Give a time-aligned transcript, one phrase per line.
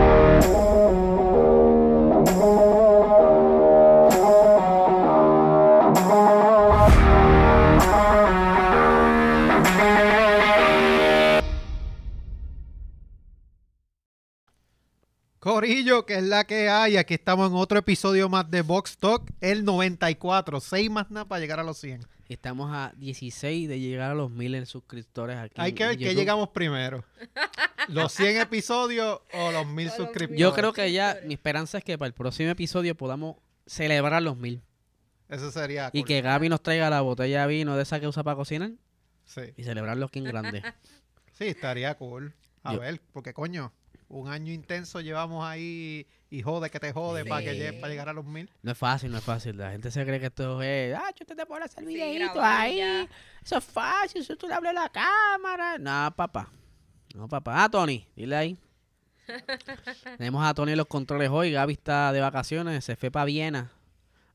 [15.41, 16.99] Corillo, que es la que hay.
[16.99, 20.61] Aquí estamos en otro episodio más de Box Talk, el 94.
[20.61, 22.03] Seis más nada para llegar a los 100.
[22.31, 25.55] Estamos a 16 de llegar a los 1000 en suscriptores aquí.
[25.57, 27.05] Hay que ver qué llegamos primero.
[27.89, 30.39] ¿Los 100 episodios o los 1000 O los suscriptores?
[30.41, 34.37] Yo creo que ya, mi esperanza es que para el próximo episodio podamos celebrar los
[34.37, 34.63] 1000.
[35.29, 36.07] Eso sería Y cool.
[36.09, 38.71] que Gaby nos traiga la botella de vino de esa que usa para cocinar
[39.25, 39.43] Sí.
[39.57, 40.63] y celebrarlo aquí en grande.
[41.33, 42.33] sí, estaría cool.
[42.63, 43.73] A Yo- ver, porque coño,
[44.09, 47.59] un año intenso llevamos ahí y jode que te jode para que Sí.
[47.59, 48.49] llegue, para llegar a los 1000.
[48.63, 49.57] No es fácil, no es fácil.
[49.59, 52.61] La gente se cree que esto es, ah, yo te puedo hacer Sí, videitos grabar
[52.61, 52.77] ahí.
[52.79, 53.09] ya.
[53.45, 55.79] Eso es fácil, eso tú le hablas a la cámara.
[55.79, 56.49] No, papá.
[57.15, 57.65] No, papá.
[57.65, 58.59] Ah, Tony, dile ahí.
[60.19, 61.53] Tenemos a Tony en los controles hoy.
[61.53, 63.73] Gaby está de vacaciones, se fue para Viena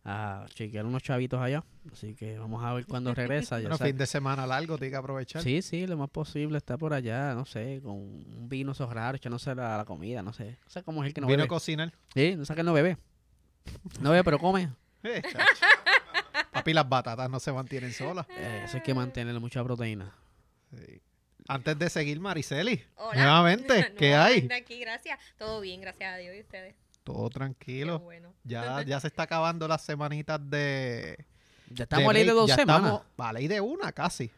[0.08, 1.64] a chequear unos chavitos allá.
[1.92, 3.60] Así que vamos a ver cuándo regresa.
[3.60, 5.42] Ya Bueno, fin de semana largo, tiene que aprovechar.
[5.42, 9.20] Sí, sí, lo más posible está por allá, no sé, con un vino esos raros,
[9.20, 10.58] echándose la, la comida, no sé.
[10.64, 11.48] No sé cómo es el que no Vino a bebe.
[11.48, 11.92] cocinar.
[12.14, 12.98] Sí, no sé que no bebe.
[14.00, 14.70] No bebe, pero come.
[15.08, 15.22] Eh.
[16.52, 18.26] Papi, las batatas no se mantienen solas.
[18.30, 20.12] Eh, eso hay que mantener mucha proteína.
[20.72, 21.02] Sí.
[21.48, 23.14] Antes de seguir, Mariceli, Hola.
[23.22, 24.50] nuevamente, ¿qué hay?
[24.52, 25.20] Aquí, gracias.
[25.38, 26.76] Todo bien, gracias a Dios y ustedes.
[27.06, 28.00] Todo tranquilo.
[28.00, 28.34] bueno.
[28.44, 31.26] Ya, ya se está acabando las semanitas de.
[31.70, 32.92] Ya estamos a ley de dos Ya semanas.
[32.94, 34.30] estamos a ley de una casi.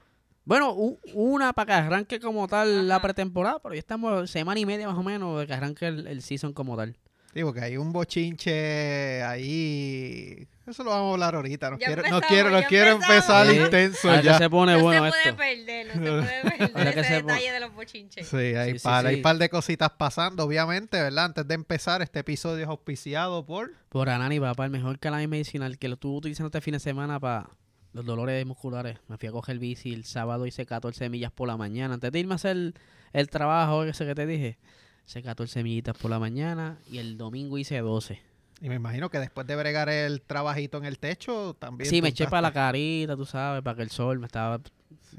[0.45, 4.65] Bueno, u- una para que arranque como tal la pretemporada, pero ya estamos semana y
[4.65, 6.95] media más o menos de que arranque el, el season como tal.
[7.37, 10.47] Sí, porque hay un bochinche ahí.
[10.65, 11.69] Eso lo vamos a hablar ahorita.
[11.69, 13.57] No quiero, no quiero, no quiero empezar Sí.
[13.57, 14.37] intenso Ahora ya.
[14.39, 15.37] se pone no bueno se puede esto.
[15.37, 18.27] perder, no se puede perder Ahora ese detalle de los bochinches.
[18.27, 19.21] Sí, hay, Sí, sí, par, hay sí.
[19.21, 21.25] par de cositas pasando, obviamente, ¿verdad?
[21.25, 23.71] Antes de empezar, este episodio es auspiciado por.
[23.89, 27.19] Por Anani, papá, el mejor cannabis medicinal que lo estuve utilizando este fin de semana
[27.19, 27.51] para
[27.93, 28.97] los dolores musculares.
[29.07, 31.93] Me fui a coger bici el sábado, hice 14 millas por la mañana.
[31.93, 32.73] Antes de irme a hacer el,
[33.13, 34.57] el trabajo ese que te dije,
[35.07, 38.21] hice 14 millitas por la mañana y el domingo hice 12.
[38.59, 41.89] Y me imagino que después de bregar el trabajito en el techo, también.
[41.89, 44.59] Sí, me eché para la carita, tú sabes, para que el sol me estaba...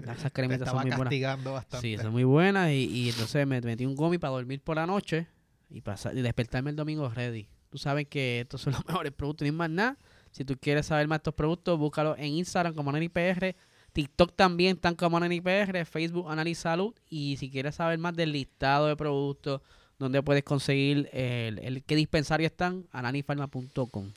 [0.02, 1.04] Esas te cremitas estaba son muy buenas.
[1.04, 1.86] castigando bastante.
[1.86, 4.86] Sí, son muy buenas y, y entonces me metí un gomi para dormir por la
[4.86, 5.26] noche
[5.70, 7.48] y, pasar, y despertarme el domingo ready.
[7.70, 9.96] Tú sabes que estos son los mejores productos, ni más nada.
[10.30, 13.54] Si tú quieres saber más de estos productos, búscalo en Instagram como AnaniPR,
[13.92, 18.86] TikTok también están como AnaniPR, Facebook Anani Salud y si quieres saber más del listado
[18.86, 19.62] de productos,
[19.98, 24.12] donde puedes conseguir el, el qué dispensario están, ananifarma.com.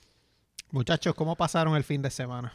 [0.71, 2.53] Muchachos, ¿cómo pasaron el fin de semana?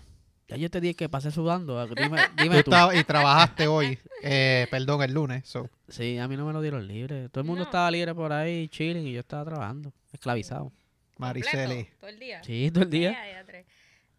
[0.49, 2.71] Ya yo te dije que pasé sudando, ah, dime, Tú tú.
[2.71, 5.47] estabas- y trabajaste hoy, eh, perdón, el lunes.
[5.49, 5.69] so.
[5.89, 7.29] Sí, a mí no me lo dieron libre.
[7.31, 7.65] Todo el mundo No.
[7.65, 10.73] estaba libre por ahí, chilling, y yo estaba trabajando, esclavizado.
[11.19, 11.89] Mariceli.
[11.99, 12.45] Todo el día.
[12.45, 13.17] Sí, todo el día.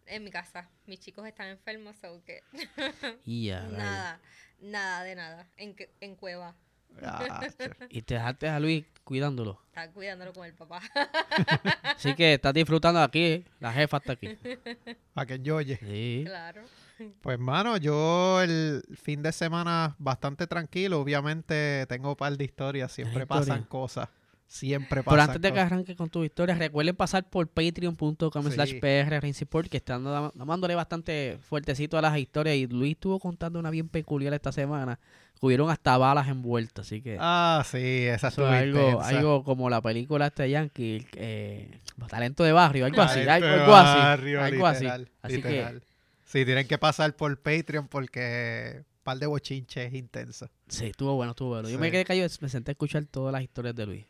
[0.06, 0.68] En mi casa.
[0.86, 2.40] Mis chicos están enfermos, so que
[3.26, 4.20] nada,
[4.60, 5.46] nada de nada.
[5.56, 6.54] En, que- en cueva.
[7.90, 9.60] Y te dejaste a Luis cuidándolo.
[9.68, 10.80] Están cuidándolo con el papá.
[11.96, 13.44] Así que estás disfrutando aquí, ¿eh?
[13.60, 14.36] la jefa está aquí.
[15.14, 15.76] Para que yo oye.
[15.76, 16.24] Sí.
[16.26, 16.62] claro.
[17.22, 21.00] Pues, hermano, yo el fin de semana bastante tranquilo.
[21.00, 22.90] Obviamente tengo un par de historias.
[22.90, 24.08] Siempre pasan cosas.
[24.48, 28.52] Siempre Pero pasan antes de que arranque con tu historia, recuerden pasar por patreon.com Sí.
[28.52, 32.56] slash pr que están dándole bastante fuertecito a las historias.
[32.56, 34.98] Y Luis estuvo contando una bien peculiar esta semana.
[35.42, 37.18] Hubieron hasta balas envueltas, así que...
[37.20, 42.86] Ah, sí, esa es algo, algo como la película este Yankee, eh, Talento de Barrio,
[42.86, 44.84] algo así, algo, algo así, barrio, algo así.
[44.84, 45.82] literal, Así que literal.
[46.24, 50.50] Sí, tienen que pasar por Patreon porque par de bochinches intensos.
[50.68, 51.68] Sí, estuvo bueno, estuvo bueno.
[51.68, 54.04] Yo me quedé callado, me senté a escuchar todas las historias de Luis.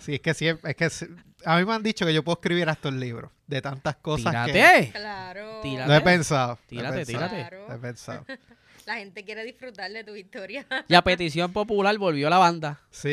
[0.00, 1.06] Sí, es que siempre, es que
[1.44, 4.46] a mí me han dicho que yo puedo escribir hasta un libro de tantas cosas
[4.46, 4.90] que ¡Tírate!
[4.92, 5.60] Claro.
[5.62, 5.88] Tírate.
[5.88, 6.58] lo he pensado.
[6.64, 7.56] he Tírate, pensado, tírate.
[7.68, 8.24] lo he pensado.
[8.86, 10.66] La gente quiere disfrutar de tu historia.
[10.88, 12.80] Y a petición popular volvió la banda.
[12.90, 13.08] Sí,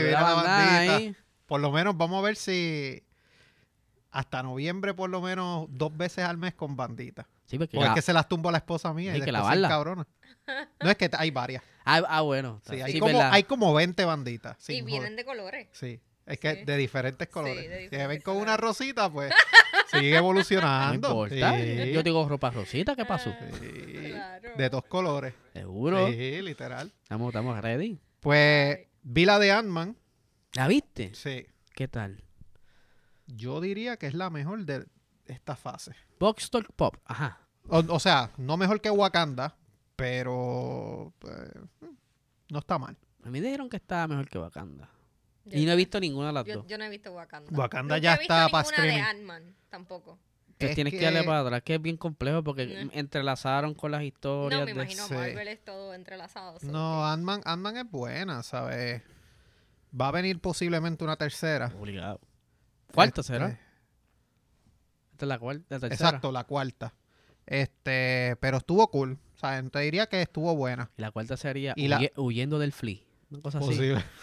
[0.00, 0.96] Volvió mira la banda bandita.
[0.96, 1.16] ahí.
[1.46, 3.02] Por lo menos vamos a ver si
[4.10, 7.26] hasta noviembre por lo menos dos veces al mes con bandita.
[7.46, 9.20] Sí, porque Porque la- es que se las tumbo a la esposa mía Hay y
[9.20, 9.68] que después lavarla.
[9.68, 10.06] encabrona.
[10.82, 11.62] No es que hay varias.
[11.84, 12.60] ah, ah, bueno.
[12.68, 13.30] Sí, hay, Sí, como, verdad.
[13.32, 14.56] hay como 20 banditas.
[14.68, 15.16] y sin vienen joder.
[15.16, 15.68] de colores.
[15.72, 16.00] Sí.
[16.26, 16.64] Es que Sí.
[16.64, 17.56] de diferentes colores.
[17.56, 18.42] de si diferentes ven con colores.
[18.42, 19.32] una rosita, pues
[19.92, 21.08] sigue No evolucionando.
[21.08, 21.56] importa.
[21.58, 21.92] Sí.
[21.92, 23.30] Yo digo ropa rosita, ¿qué pasó?
[23.30, 24.08] Ah, Sí.
[24.10, 24.50] Claro.
[24.56, 25.34] De dos colores.
[25.52, 26.08] Seguro.
[26.08, 26.92] Sí, literal.
[27.02, 28.00] Estamos, estamos ready.
[28.20, 29.96] Pues vi la de Ant-Man.
[30.54, 31.14] ¿La viste?
[31.14, 31.46] Sí.
[31.74, 32.24] ¿Qué tal?
[33.26, 34.86] Yo diría que es la mejor de
[35.26, 35.92] esta fase.
[36.18, 36.96] Box Talk Pop.
[37.04, 37.40] Ajá.
[37.68, 39.56] O, o sea, no mejor que Wakanda,
[39.96, 41.34] pero pues,
[42.50, 42.96] no está mal.
[43.24, 44.88] A mí dijeron que estaba mejor que Wakanda.
[45.44, 46.66] Yo Y no he visto ninguna de las yo, dos.
[46.66, 47.50] yo no he visto Wakanda.
[47.56, 49.00] Wakanda Nunca ya he visto está para ninguna de.
[49.00, 50.18] Ant-Man, tampoco.
[50.46, 51.00] Entonces Es tienes que...
[51.04, 52.90] darle que- para atrás, que es bien complejo porque Mm.
[52.98, 54.80] entrelazaron con las historias No, me de...
[54.80, 55.14] imagino Sí.
[55.14, 56.58] Marvel es todo entrelazado.
[56.62, 59.02] No, Ant-Man es buena, ¿sabes?
[59.98, 61.72] Va a venir posiblemente una tercera.
[61.78, 62.20] Obligado.
[62.94, 63.60] ¿Cuarta Este, será?
[65.16, 66.08] Esta es la cuarta, la tercera.
[66.08, 66.92] Exacto, la cuarta.
[67.46, 69.18] Este, pero estuvo cool.
[69.34, 70.90] O sea, te diría que estuvo buena.
[70.98, 72.98] Y la cuarta sería Y la- huye- huyendo del flea.
[73.30, 73.68] Una cosa así.
[73.68, 74.04] Posible.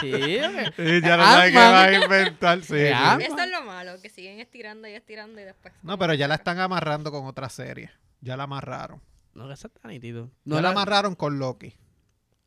[0.00, 0.76] Sí, ok.
[1.04, 2.62] ya no sabe qué va a inventar.
[2.62, 5.74] Sí, Ant- Eso es lo malo, que siguen estirando y estirando y después.
[5.82, 7.90] No, pero ya la están amarrando con otra serie.
[8.20, 9.00] Ya la amarraron.
[9.34, 10.24] No, que esa está nítido.
[10.44, 11.74] No No la la- amarraron con Loki.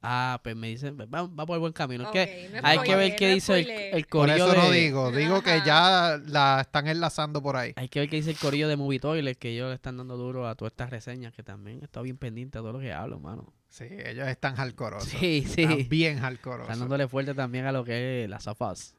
[0.01, 2.03] Ah, pues me dicen, va, va por buen camino.
[2.03, 4.51] Es Ok, que no hay spoiler, que ver qué no dice el, el Por corillo
[4.51, 4.79] eso no de...
[4.79, 5.11] digo.
[5.11, 7.73] Digo que ya la están enlazando por ahí.
[7.75, 10.15] Hay que ver qué dice el corillo de Movie Toilet, que ellos le están dando
[10.15, 12.93] duro a todas estas reseñas, que también he estado bien pendiente a todo lo que
[12.93, 13.51] hablo, mano.
[13.67, 15.09] Sí, ellos están hardcoreosos.
[15.09, 15.63] Sí, sí.
[15.63, 16.79] Están bien Están hardcoreosos.
[16.79, 18.95] dándole fuerte también a lo que es Last of Us.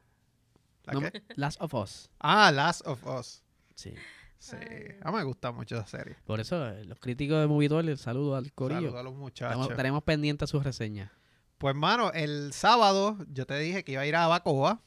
[0.85, 1.11] ¿La No qué?
[1.13, 2.09] me- Last of Us.
[2.19, 3.41] Ah, Last of Us.
[3.75, 3.93] Sí.
[4.41, 4.55] Sí.
[5.03, 6.15] A mí me gusta mucho esa serie.
[6.25, 8.79] Por eso, eh, los críticos de Movie Toilet, saludo al corillo.
[8.81, 9.51] Saludos a los muchachos.
[9.51, 11.11] Estamos- estaremos pendientes a sus reseñas.
[11.59, 14.81] Pues, mano, el sábado yo te dije que iba a ir a Bacoa,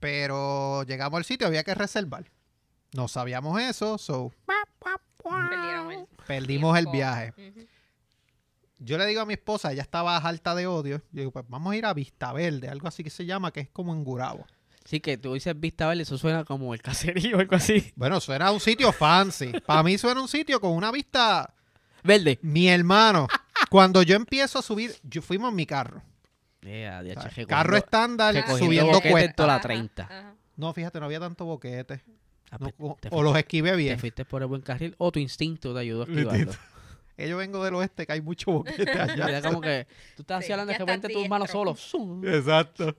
[0.00, 2.30] pero llegamos al sitio, había que reservar.
[2.94, 4.32] No sabíamos eso, so
[5.90, 7.32] el perdimos el viaje.
[8.78, 10.98] Yo le digo a mi esposa, ella estaba harta de odio.
[11.12, 13.60] Yo digo, pues vamos a ir a Vista Verde, algo así que se llama, que
[13.60, 14.46] es como en Gurabo.
[14.84, 17.92] Sí, que tú dices Vista Verde, eso suena como el caserío o algo así.
[17.96, 19.52] Bueno, suena a un sitio fancy.
[19.64, 21.54] Para mí suena un sitio con una vista.
[22.02, 22.38] Verde.
[22.42, 23.26] Mi hermano,
[23.70, 26.02] cuando yo empiezo a subir, yo fuimos en mi carro.
[26.60, 29.32] Yeah, O sea, DH, recogiendo- carro estándar subiendo boquete cuesta.
[29.34, 30.02] toda la Ajá, 30.
[30.02, 30.34] ajá.
[30.56, 32.02] No, fíjate, no había tanto boquete.
[32.50, 33.98] Ah, No, pues, o, te o fuiste- los esquivé Te bien.
[33.98, 36.52] fuiste por el buen carril o tu instinto te ayudó a esquivarlo.
[37.16, 39.28] Eh, Yo vengo del oeste, que hay mucho boquete allá.
[39.28, 41.76] Era como que tú estás así Sí, hablando de ya repente tus manos diestro.
[41.76, 42.24] solos.
[42.34, 42.96] Exacto.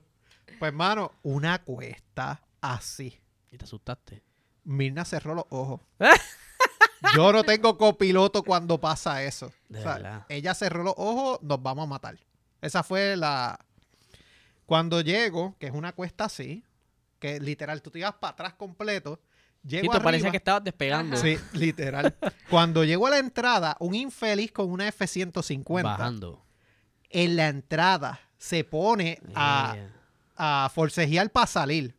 [0.58, 3.18] Pues, mano, una cuesta así.
[3.50, 4.22] Y te asustaste.
[4.64, 5.80] Mirna cerró los ojos.
[7.14, 9.52] Yo no tengo copiloto cuando pasa eso.
[9.68, 10.26] De O sea, verdad.
[10.28, 12.18] ella cerró los ojos, nos vamos a matar.
[12.60, 13.58] Esa fue la...
[14.64, 16.64] Cuando llego, que es una cuesta así,
[17.20, 19.20] que literal tú te ibas para atrás completo,
[19.62, 21.16] Sí, llego tú parecía arriba- que estabas despegando.
[21.16, 22.16] Sí, literal.
[22.50, 26.44] Cuando llego a la entrada, un infeliz con una F-150 Bajando.
[27.10, 29.70] en la entrada se pone Yeah.
[29.70, 29.76] a
[30.72, 31.96] forcejear para salir.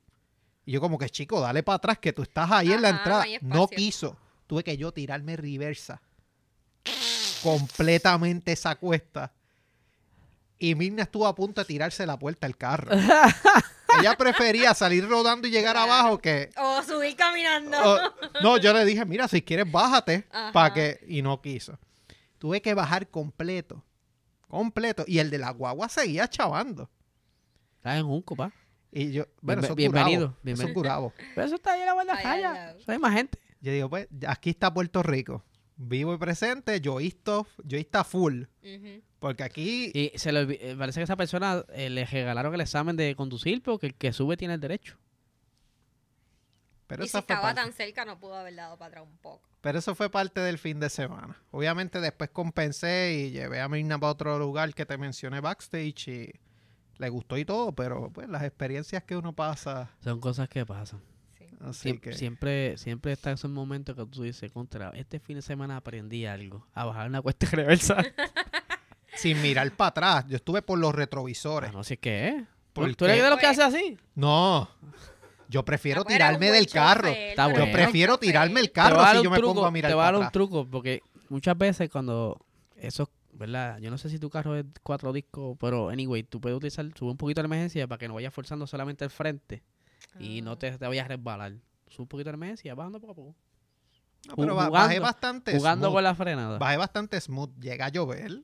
[0.65, 2.97] Y yo como que, chico, dale para atrás que tú estás ahí en la no
[2.97, 3.25] entrada.
[3.41, 4.17] No quiso.
[4.47, 6.01] Tuve que yo tirarme reversa.
[7.41, 9.33] Completamente esa cuesta.
[10.59, 12.91] Y Mirna estuvo a punto de tirarse la puerta del carro.
[13.99, 16.49] Ella prefería salir rodando y llegar abajo que...
[16.57, 17.77] O subir caminando.
[18.41, 20.27] No, yo le dije, mira, si quieres, bájate.
[20.51, 21.79] Para que Y no quiso.
[22.37, 23.83] Tuve que bajar completo.
[24.47, 25.03] Completo.
[25.07, 26.89] Y el de la guagua seguía chavando.
[27.77, 28.51] Estás en Junco, pa.
[28.91, 30.73] Y yo, bueno, eso es bienvenido, Gurabo, Eso es bienvenido.
[30.73, 31.13] Gurabo.
[31.35, 32.51] Pero eso está ahí en la guarda Ay, falla.
[32.51, 32.81] ay, ay.
[32.81, 33.39] Eso hay más gente.
[33.61, 35.43] Yo digo, pues, aquí está Puerto Rico.
[35.75, 38.43] Vivo y presente, yo esto, yo está full.
[38.63, 39.01] Ujú.
[39.19, 42.61] Porque aquí, Y se le olvi- eh, parece que esa persona eh, le regalaron el
[42.61, 44.97] examen de conducir porque el que sube tiene el derecho.
[46.87, 49.47] pero y si estaba parte, tan cerca, no pudo haber dado para atrás un poco.
[49.61, 51.37] pero eso fue parte del fin de semana.
[51.51, 56.31] Obviamente después compensé y llevé a Mirna para otro lugar que te mencioné backstage y
[56.97, 61.01] le gustó y todo, pero pues las experiencias que uno pasa, Son cosas que pasan.
[61.37, 61.45] Sí.
[61.61, 62.13] así que...
[62.13, 66.65] Siempre, siempre está esos momentos que tú dices, contra, este fin de semana aprendí algo.
[66.73, 67.97] A bajar una cuesta reversa.
[69.15, 70.25] sin mirar para atrás.
[70.27, 71.73] Yo estuve por los Ah, retrovisores.
[71.73, 72.43] no sé qué es.
[72.73, 73.97] ¿Por ¿Tú eres de los que Pues- hace así?
[74.15, 74.69] No.
[75.49, 77.07] Yo prefiero Ah, tirarme del carro.
[77.07, 77.65] Está bueno.
[77.65, 79.65] Yo prefiero tirarme el carro te voy a dar si un yo me truco, pongo
[79.65, 82.39] a mirar Te voy a dar un truco porque muchas veces cuando
[82.75, 83.07] esos,
[83.37, 83.77] ¿verdad?
[83.79, 87.11] Yo no sé si tu carro es cuatro discos, pero anyway, tú puedes utilizar, sube
[87.11, 89.63] un poquito la emergencia para que no vayas forzando solamente el frente
[90.19, 90.59] y no Ah.
[90.59, 91.53] te, te vayas a resbalar.
[91.87, 93.35] Sube un poquito la emergencia, bajando poco a poco.
[94.27, 95.95] No, pero jugando- bajé bastante Jugando smooth.
[95.95, 96.57] con la frenada.
[96.57, 97.51] Bajé bastante smooth.
[97.59, 98.43] Llega a llover.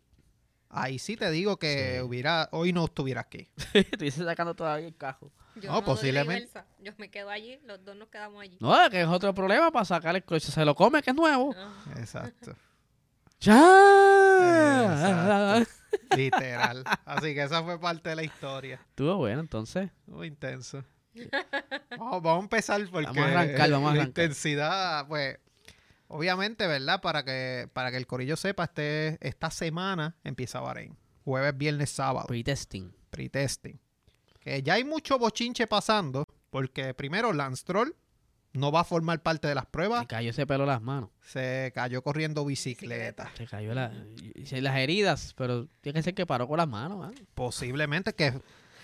[0.69, 2.01] Ahí sí te digo que Sí.
[2.01, 3.49] hubiera hoy no estuviera aquí.
[3.73, 5.31] Estuviese sacando todavía el cajo.
[5.55, 6.49] Yo No, posiblemente.
[6.79, 8.57] Yo me quedo allí, los dos nos quedamos allí.
[8.59, 10.51] No, que es otro problema para sacar el coche.
[10.51, 11.53] Se lo come, que es nuevo.
[11.55, 11.73] Ah.
[11.97, 12.55] Exacto.
[13.43, 15.33] ¡Ya!
[16.15, 16.83] Literal.
[17.05, 18.79] Así que esa fue parte de la historia.
[18.89, 19.89] Estuvo bueno, entonces.
[20.07, 20.83] Muy intenso.
[21.91, 24.23] Vamos, vamos a empezar porque Vamos a arrancar, vamos a la arrancar.
[24.25, 25.37] intensidad, pues,
[26.07, 27.01] obviamente, ¿verdad?
[27.01, 30.97] Para que, para que el corillo sepa, este, esta semana empieza Bahrein.
[31.23, 32.25] Jueves, viernes, sábado.
[32.27, 32.91] Pre-testing.
[33.11, 33.79] Pre-testing.
[34.39, 37.93] Que ya hay mucho bochinche pasando, porque primero Lance Troll
[38.53, 40.05] no va a formar parte de las Se pruebas.
[40.07, 41.09] cayó ese pelo en las manos.
[41.21, 43.31] Se cayó corriendo bicicleta.
[43.35, 43.91] Se cayó la,
[44.51, 47.13] las heridas, pero tiene que ser que paró con las manos, mano.
[47.33, 48.33] Posiblemente que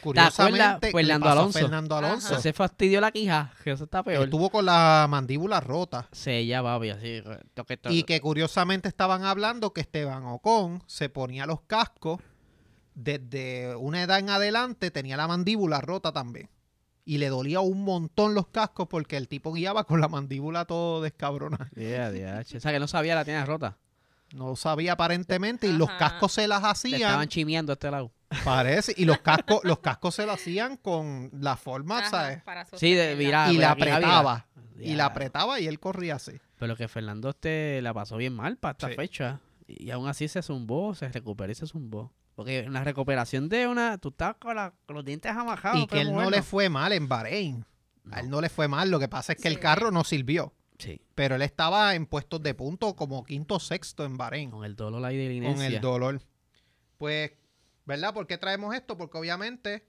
[0.01, 1.59] curiosamente Fernando pasó Alonso?
[1.59, 2.07] Fernando Ajá.
[2.07, 2.39] Alonso.
[2.39, 4.23] Se fastidió la quija, que eso está peor.
[4.23, 6.07] Estuvo con la mandíbula rota.
[6.11, 7.21] Se ella babi, así.
[7.89, 12.21] Y que curiosamente estaban hablando que Esteban Ocon se ponía los cascos
[12.95, 16.49] desde una edad en adelante, tenía la mandíbula rota también.
[17.09, 21.01] Y le dolía un montón los cascos porque el tipo guiaba con la mandíbula todo
[21.01, 21.69] descabrona.
[21.75, 22.57] Yeah, diache.
[22.57, 23.77] O sea, que no sabía la tenía rota.
[24.35, 28.11] No sabía aparentemente y los cascos se las Le hacían, estaban chimeando a este lado.
[28.43, 32.43] parece, y los cascos, los cascos se lo hacían con la forma, Ajá, ¿sabes?
[32.43, 33.51] para Sí, de virar.
[33.51, 34.91] y la apretaba, mira.
[34.91, 36.33] y la apretaba y él corría así.
[36.59, 38.93] Pero que Fernando este la pasó bien mal para esta Sí.
[38.93, 39.39] fecha.
[39.77, 42.11] Y aún así se zumbó, se recuperó y se zumbó.
[42.35, 45.81] Porque en la recuperación de una, tú estás con, la- con los dientes amajados.
[45.83, 47.65] y que él no le fue mal en Bahrein.
[48.11, 50.53] A él no le fue mal, lo que pasa es que el carro no sirvió.
[50.79, 54.49] Sí, Pero él estaba en puestos de punto como quinto o sexto en Bahrein.
[54.49, 56.21] con el dolor ahí de la Con el dolor.
[56.97, 57.31] Pues,
[57.85, 58.13] ¿verdad?
[58.13, 58.97] ¿Por qué traemos esto?
[58.97, 59.85] Porque obviamente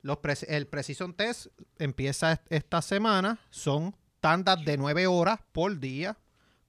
[0.00, 1.46] los pre- el Precision Test
[1.78, 3.38] empieza est- esta semana.
[3.50, 6.16] Son tandas de 9 horas por día.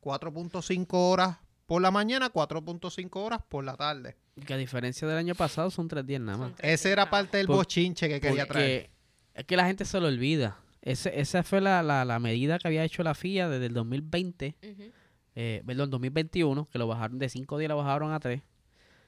[0.01, 4.15] 4.5 horas por la mañana, 4.5 horas por la tarde.
[4.45, 6.51] Que a diferencia del año pasado son tres días nada más.
[6.59, 8.83] Ese era nada parte del Por- bochinche que quería traer.
[8.83, 8.91] Porque
[9.33, 10.59] es que la gente se lo olvida.
[10.81, 14.55] Ese, esa fue la, la, la medida que había hecho la FIA desde el 2020,
[14.61, 14.71] más.
[14.71, 14.83] Ujú.
[15.35, 18.41] eh, perdón, 2021, que lo bajaron de cinco días, lo bajaron a tres.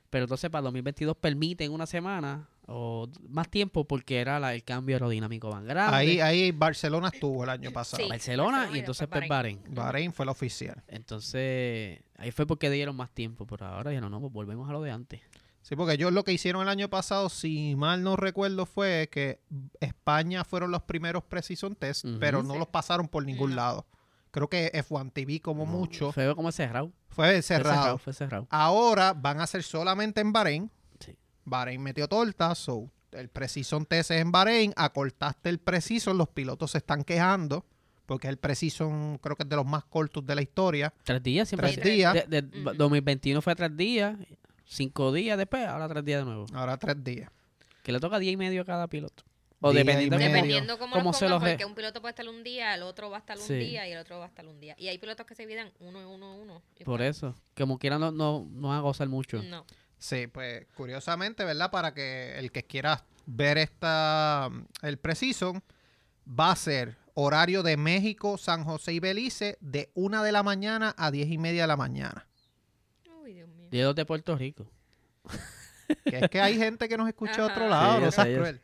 [0.09, 4.63] Pero entonces para el 2022 permiten una semana o más tiempo porque era la- el
[4.63, 5.95] cambio aerodinámico más grande.
[5.95, 8.03] Ahí, ahí Barcelona estuvo el año pasado.
[8.03, 8.09] Sí.
[8.09, 9.61] Barcelona Barcelona y entonces después pues Bahrein.
[9.69, 10.83] Bahrein fue la oficial.
[10.87, 14.73] Entonces, ahí fue porque dieron más tiempo, pero ahora ya no, no, pues volvemos a
[14.73, 15.21] lo de antes.
[15.61, 19.41] Sí, porque ellos lo que hicieron el año pasado, si mal no recuerdo, fue que
[19.81, 22.59] España fueron los primeros Precision Test, pero no Sí.
[22.59, 23.55] los pasaron por ningún No.
[23.57, 23.85] lado.
[24.31, 26.91] Creo que F1 TV como No, mucho Fue como cerrado.
[27.09, 27.97] fue Fue cerrado.
[27.97, 28.47] Fue cerrado.
[28.49, 30.71] Ahora van a ser solamente en Bahrein.
[31.49, 36.71] Bahrein metió torta, so el Precision Test es en Bahrein, acortaste el Precision, los pilotos
[36.71, 37.65] se están quejando,
[38.05, 40.93] porque el Precision creo que es de los más cortos de la historia.
[41.03, 41.71] Tres días siempre.
[41.71, 42.13] Tres de- días.
[42.13, 42.73] de- de- Ujú.
[42.75, 44.17] 2021 fue tres días,
[44.65, 46.45] cinco días después, ahora tres días de nuevo.
[46.53, 47.31] Ahora tres días.
[47.83, 49.23] Que le toca día y medio a cada piloto.
[49.59, 51.99] O Día dependiendo cómo- Dependiendo cómo, cómo lo se pongan, los re- porque un piloto
[52.01, 53.55] puede estar un día, el otro va a estar un Sí.
[53.55, 54.75] día y el otro va a estar un día.
[54.77, 56.61] Y hay pilotos que se dividen uno, uno, uno.
[56.79, 57.33] y Por pues, eso.
[57.55, 59.41] Como quiera no, no, no van a gozar mucho.
[59.41, 59.65] No.
[59.99, 61.71] Sí, pues curiosamente, ¿verdad?
[61.71, 64.49] Para que el que quiera ver esta
[64.81, 65.63] el Precision
[66.27, 70.93] va a ser horario de México, San José y Belice de una de la mañana
[70.97, 72.27] a diez y media de la mañana.
[73.23, 73.69] Uy, Dios mío.
[73.71, 74.69] Dedos de Puerto Rico.
[76.03, 78.61] Que es que hay gente que nos escucha de otro lado, Sí, no seas cruel.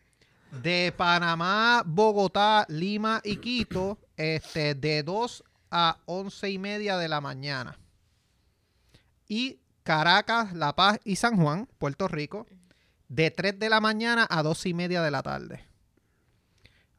[0.61, 7.21] De Panamá, Bogotá, Lima y Quito, este, de 2 a once y media de la
[7.21, 7.79] mañana.
[9.27, 12.47] Y Caracas, La Paz y San Juan, Puerto Rico,
[13.09, 15.63] de 3 de la mañana a 2 y media de la tarde.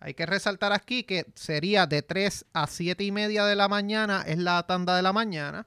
[0.01, 4.23] Hay que resaltar aquí que sería de 3 a 7 y media de la mañana,
[4.27, 5.67] es la tanda de la mañana.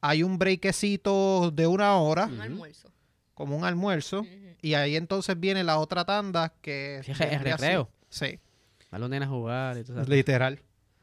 [0.00, 2.90] Hay un breakcito de una hora, Un almuerzo.
[3.34, 4.26] como un almuerzo.
[4.62, 7.00] Y ahí entonces viene la otra tanda que...
[7.04, 7.88] Sí, es recreo.
[8.10, 8.38] así- Sí,
[8.90, 10.10] A los nenes a jugar y todo eso.
[10.10, 10.60] literal.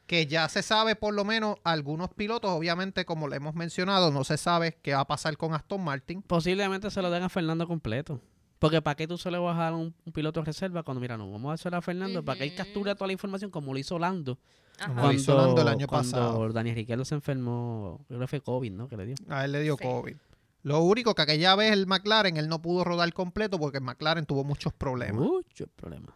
[0.08, 4.24] Que ya se sabe por lo menos algunos pilotos, obviamente como le hemos mencionado, no
[4.24, 6.22] se sabe qué va a pasar con Aston Martin.
[6.22, 8.20] Posiblemente se lo den a Fernando completo.
[8.58, 10.82] Porque ¿para qué tú se le vas a dar a un, un piloto de reserva
[10.82, 13.50] cuando, mira, no, vamos a hacer a Fernando para que él capture toda la información
[13.50, 14.38] como lo hizo Lando.
[14.80, 14.88] Ajá.
[14.94, 16.48] Como lo hizo Lando el año cuando pasado.
[16.54, 18.88] Daniel Riquelme se enfermó, creo que fue COVID, ¿no?
[18.88, 19.14] Que le dio.
[19.28, 19.84] A él le dio Sí.
[19.84, 20.16] COVID.
[20.62, 24.26] Lo único que aquella vez el McLaren, él no pudo rodar completo porque el McLaren
[24.26, 25.20] tuvo muchos problemas.
[25.20, 26.14] Muchos problemas.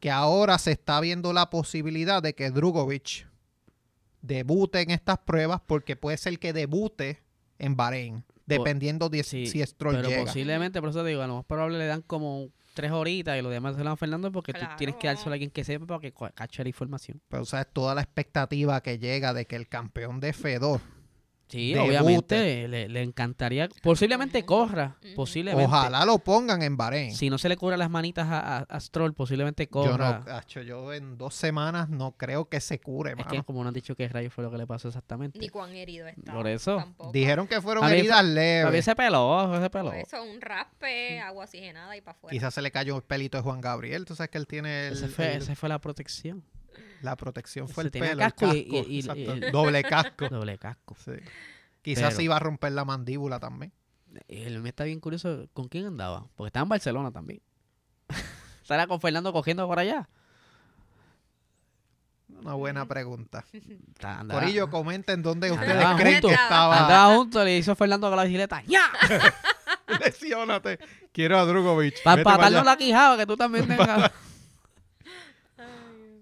[0.00, 3.26] Que ahora se está viendo la posibilidad de que Drugovic
[4.22, 7.22] debute en estas pruebas porque puede ser que debute
[7.58, 10.24] en Bahrein, dependiendo de Sí, si Stroll pero llega.
[10.24, 13.42] posiblemente, por eso te digo, a lo más probable le dan como tres horitas y
[13.42, 15.62] los demás se lo dan a Fernando porque tú tienes que dárselo a alguien que
[15.64, 17.20] sepa para que cache la información.
[17.28, 20.80] Pero sabes toda la expectativa que llega de que el campeón de Fedor,
[21.54, 21.88] Sí, Debute.
[21.88, 25.66] obviamente le, le encantaría, posiblemente corra, posiblemente.
[25.66, 27.14] ojalá lo pongan en Bahrein.
[27.14, 30.22] Si no se le cubra las manitas a, a- a Stroll, posiblemente yo corra.
[30.26, 33.30] no, acho, yo en dos semanas no creo que se cure, es mano.
[33.30, 35.38] que como no han dicho qué rayo fue lo que le pasó exactamente.
[35.38, 36.32] Ni cuán herido está.
[36.32, 36.76] Por eso.
[36.78, 37.12] Tampoco.
[37.12, 38.84] Dijeron que fueron A mí heridas A mí leves.
[38.84, 39.90] se peló, se peló.
[39.90, 42.32] Por eso, un raspe, agua oxigenada y para afuera.
[42.32, 44.04] Quizás se le cayó el pelito de Juan Gabriel.
[44.04, 46.42] Tú sabes que él tiene el- Ese fue, el- ese fue la protección.
[47.02, 48.76] La protección, fue el pelo, el casco y- casco.
[48.88, 50.28] y- y- exacto, y- doble casco.
[50.28, 50.96] Doble casco.
[51.04, 51.12] Sí.
[51.82, 53.72] Quizás Pero- se iba a romper la mandíbula también.
[54.28, 56.26] El me está bien curioso con quién andaba.
[56.36, 57.40] Porque estaba en Barcelona también.
[58.62, 60.08] Estará con Fernando cogiendo por allá.
[62.40, 63.44] Una buena pregunta.
[64.02, 66.80] Andaba- Corillo, comenten dónde ustedes creen que estaba.
[66.84, 68.62] Andaba junto, le hizo Fernando con la bicicleta.
[68.66, 68.84] ¡Ya!
[70.04, 70.78] Lesiónate.
[71.12, 72.02] Quiero a Drugovic.
[72.02, 74.10] Para pa' la quijada, que tú también tengas.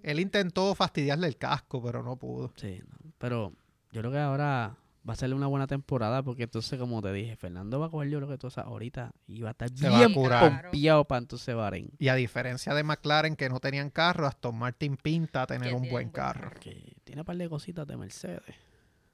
[0.03, 2.53] Él intentó fastidiarle el casco, pero no pudo.
[2.57, 3.53] Sí, no, pero
[3.93, 4.77] yo creo que ahora
[5.09, 8.09] va a ser una buena temporada porque entonces, como te dije, Fernando va a coger
[8.09, 11.05] yo creo que todas esas horitas y va a estar Se va a bien pompeado
[11.05, 11.91] para entonces Bahrein.
[11.99, 15.83] Y a diferencia de McLaren, que no tenían carro, Aston Martin pinta tener Que un
[15.83, 16.49] tiene buen un buen carro.
[16.51, 16.61] carro.
[16.61, 18.55] Que tiene un par de cositas de Mercedes.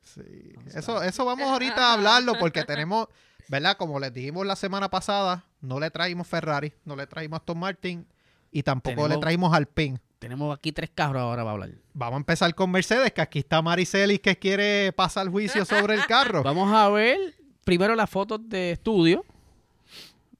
[0.03, 0.23] Sí.
[0.75, 3.09] Eso, eso vamos ahorita a hablarlo porque tenemos,
[3.49, 3.77] ¿verdad?
[3.77, 8.07] Como les dijimos la semana pasada, no le traímos Ferrari, no le traímos Aston Martin
[8.51, 10.01] y tampoco le traímos Alpine.
[10.19, 11.71] Tenemos aquí tres carros ahora para hablar.
[11.95, 16.07] Vamos a empezar con Mercedes, que aquí está Maricelis que quiere pasar juicio sobre el
[16.07, 16.43] carro.
[16.45, 17.35] Vamos a ver
[17.65, 19.25] primero las fotos de estudio.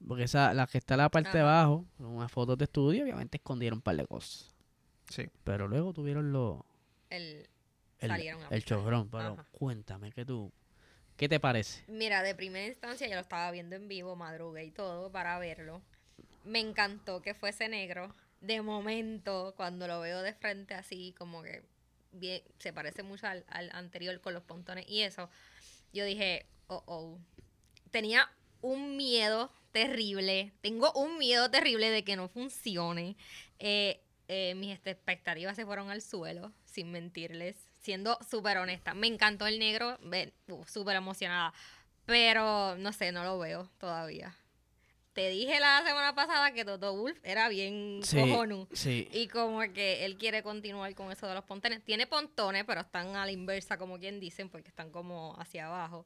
[0.05, 3.03] Porque esa, la que está en la parte de abajo, son unas fotos de estudio,
[3.03, 4.53] obviamente escondieron un par de cosas.
[5.07, 5.29] Sí.
[5.43, 6.65] Pero luego tuvieron lo,
[7.09, 7.47] El,
[7.99, 9.09] el, salieron a el chorrón.
[9.09, 9.45] Pero Ajá.
[9.51, 10.51] cuéntame, ¿qué tú,
[11.15, 11.83] ¿qué te parece?
[11.87, 15.81] Mira, de primera instancia yo lo estaba viendo en vivo, madrugué y todo para verlo.
[16.43, 18.13] Me encantó que fuese negro.
[18.41, 21.63] De momento, cuando lo veo de frente así, como que
[22.11, 23.43] bien, se parece mucho al,
[23.73, 25.29] anterior con los pontones y eso,
[25.93, 27.19] yo dije, oh, oh.
[27.91, 28.29] Tenía
[28.61, 33.17] un miedo terrible, tengo un miedo terrible de que no funcione.
[33.57, 38.93] Eh, eh, mis expectativas se fueron al suelo, sin mentirles, siendo súper honesta.
[38.93, 39.97] Me encantó el negro,
[40.49, 41.53] uh, súper emocionada,
[42.05, 44.35] pero no sé, no lo veo todavía.
[45.13, 48.67] Te dije la semana pasada que Toto Wolf era bien Sí, cojonú.
[48.71, 49.07] sí.
[49.11, 51.83] Y como que él quiere continuar con eso de los pontones.
[51.83, 56.05] Tiene pontones, pero están a la inversa, como quien dicen, porque están como hacia abajo.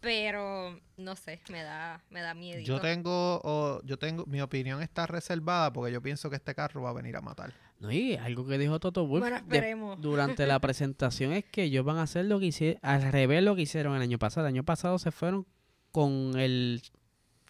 [0.00, 2.60] Pero no sé, me da, me da miedo.
[2.60, 6.82] Yo tengo, oh, yo tengo, mi opinión está reservada porque yo pienso que este carro
[6.82, 7.52] va a venir a matar.
[7.80, 10.00] No, y algo que dijo Toto Wolff Bueno, de- esperemos.
[10.00, 13.56] durante la presentación es que ellos van a hacer lo que hicieron, al revés lo
[13.56, 14.46] que hicieron el año pasado.
[14.46, 15.46] El año pasado se fueron
[15.90, 16.80] con el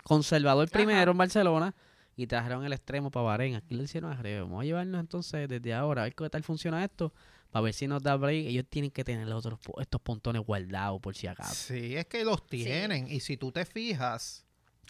[0.09, 1.75] conservador primero en Barcelona
[2.17, 3.55] y trajeron el extremo para Bahrein.
[3.55, 4.43] Aquí lo hicieron al revés.
[4.43, 7.13] Vamos a llevarnos entonces desde ahora a ver qué tal funciona esto
[7.50, 8.47] para ver si nos da break.
[8.47, 11.54] Ellos tienen que tener los otros, estos pontones guardados por si acaso.
[11.54, 13.06] Sí, es que los tienen.
[13.11, 14.45] Y si tú te fijas.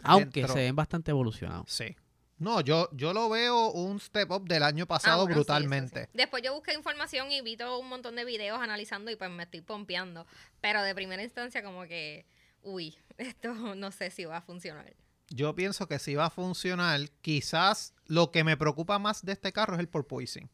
[0.05, 1.71] Aunque dentro- se ven bastante evolucionados.
[1.71, 1.95] Sí.
[2.39, 6.05] No, yo, yo lo veo un step up del año Ah, pasado sí, brutalmente.
[6.05, 6.11] sí.
[6.15, 9.43] Después yo busqué información y vi todo un montón de videos analizando y pues me
[9.43, 10.25] estoy pompeando.
[10.61, 12.27] Pero de primera instancia como que,
[12.63, 14.95] uy, esto no sé si va a funcionar.
[15.31, 17.01] Yo pienso que sí va a funcionar.
[17.21, 20.49] Quizás lo que me preocupa más de este carro es el porpoising.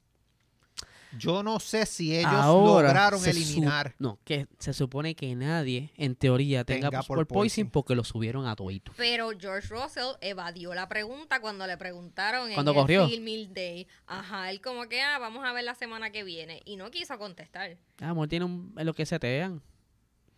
[1.17, 3.95] Yo no sé si ellos Ahora lograron eliminar.
[4.01, 7.71] no, que se supone que nadie, en teoría, tenga, Tenga por porpoising.
[7.71, 8.91] porque lo subieron a toito.
[8.97, 13.05] Pero George Russell evadió la pregunta cuando le preguntaron ¿Cuándo en corrió?
[13.05, 13.87] el Film Mill Day.
[14.09, 16.63] Ajá, él como que, ah, vamos a ver la semana que viene.
[16.65, 17.77] Y no quiso contestar.
[18.01, 19.63] Ah, amor, tiene un, es lo que setean.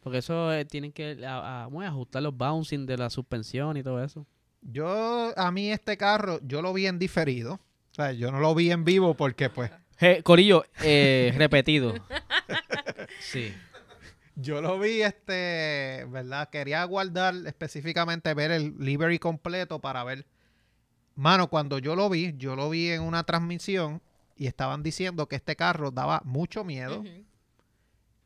[0.07, 3.83] Porque eso eh, tienen que a- a- bueno, ajustar los bouncing de la suspensión y
[3.83, 4.25] todo eso.
[4.63, 7.55] Yo, a mí este carro, yo lo vi en diferido.
[7.55, 9.73] O sea, yo no lo vi en vivo porque pues
[10.23, 11.93] Corillo, eh, repetido.
[13.19, 13.53] sí.
[14.37, 16.51] yo lo vi, este, ¿verdad?
[16.51, 20.25] Quería guardar específicamente ver el livery completo para ver.
[21.17, 24.01] Mano, cuando yo lo vi, yo lo vi en una transmisión
[24.37, 27.25] y estaban diciendo que este carro daba mucho miedo, Ujú.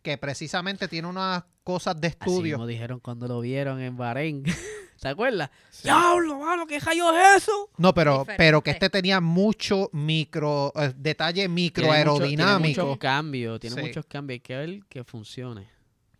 [0.02, 2.56] Que precisamente tiene unas cosas de Así estudio.
[2.56, 4.44] como dijeron cuando lo vieron en Bahrein.
[4.96, 5.50] ¿Se acuerdas?
[5.82, 6.66] ¡Diablo, mano!
[6.66, 7.70] ¿Qué rayos es eso?
[7.78, 8.34] No, pero, Diferente.
[8.36, 12.74] pero que este tenía mucho micro, eh, detalle micro Tiene mucho- aerodinámico.
[12.74, 13.82] Tiene muchos cambios, tiene Sí.
[13.82, 14.34] muchos cambios.
[14.36, 15.68] Hay que ver que funcione.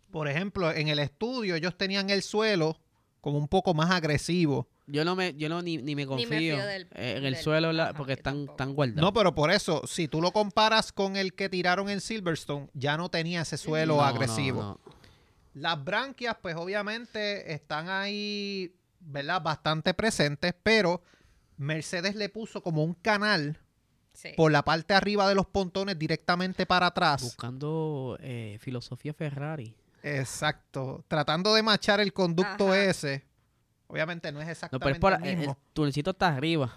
[0.09, 2.79] Por ejemplo, en el estudio ellos tenían el suelo
[3.21, 4.67] como un poco más agresivo.
[4.91, 7.43] Yo no me, yo no ni, ni me me confío del- eh, en el del-
[7.43, 9.01] suelo la- ajá, porque están, están guardados.
[9.01, 12.97] No, pero por eso, si tú lo comparas con el que tiraron en Silverstone, ya
[12.97, 14.61] no tenía ese suelo No, no, agresivo.
[14.61, 14.79] no.
[15.53, 19.41] Las branquias, pues obviamente están ahí, ¿verdad?
[19.41, 21.01] Bastante presentes, pero
[21.57, 23.59] Mercedes le puso como un canal
[24.13, 24.29] Sí.
[24.35, 27.21] por la parte arriba de los pontones directamente para atrás.
[27.21, 29.73] Buscando eh, filosofía Ferrari.
[30.03, 31.03] Exacto.
[31.07, 32.83] Tratando de machar el conducto Ajá.
[32.83, 33.23] ese.
[33.91, 35.57] Obviamente no es No, exactamente pero es por, el el, mismo.
[35.73, 36.73] tunelcito está arriba.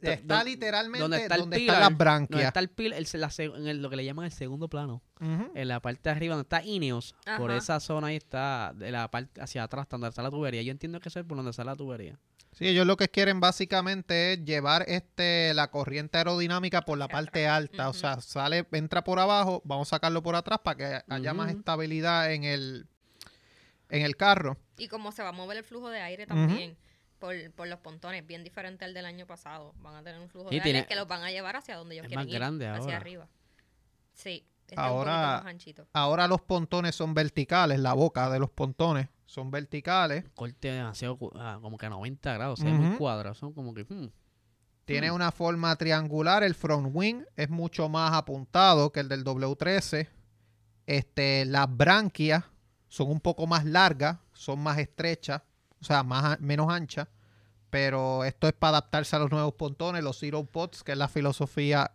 [0.00, 2.42] está literalmente donde donde, está el están pilar, las Donde branquias.
[2.44, 5.02] está el pil, el- la en el- lo que le llaman el segundo plano.
[5.20, 9.08] En la parte de arriba donde está Ineos, por esa zona ahí está, de la
[9.10, 10.62] parte hacia atrás, donde está la tubería.
[10.62, 12.18] Yo entiendo que eso es por donde está la tubería.
[12.50, 17.46] Sí, ellos lo que quieren básicamente es llevar este la corriente aerodinámica por la parte
[17.48, 17.88] alta.
[17.88, 21.50] O sea, sale, entra por abajo, vamos a sacarlo por atrás para que haya más
[21.50, 22.88] estabilidad en el,
[23.92, 24.56] en el carro.
[24.78, 26.76] Y como se va a mover el flujo de aire también
[27.18, 29.74] por, por los pontones, bien diferente al del año pasado.
[29.80, 31.94] Van a tener un flujo de tiene- aire que los van a llevar hacia donde
[31.94, 32.96] ellos es quieren más ir, grande hacia ahora.
[32.96, 33.28] arriba.
[34.14, 34.44] Sí,
[34.76, 35.86] Ahora- un más.
[35.92, 40.24] Ahora los pontones son verticales, la boca de los pontones son verticales.
[40.34, 42.82] Corte demasiado, ah, como que a 90 grados, o sea, Ujú.
[42.82, 43.34] muy cuadrado.
[43.34, 44.08] Son como que, hmm,
[44.84, 45.14] Tiene Hmm.
[45.14, 50.08] una forma triangular, el front wing es mucho más apuntado que el del W13.
[50.86, 52.44] Este, las branquias
[52.92, 55.40] son un poco más largas, son más estrechas,
[55.80, 57.08] o sea, más, menos anchas.
[57.70, 61.08] Pero esto es para adaptarse a los nuevos pontones, los Zero Pods, que es la
[61.08, 61.90] filosofía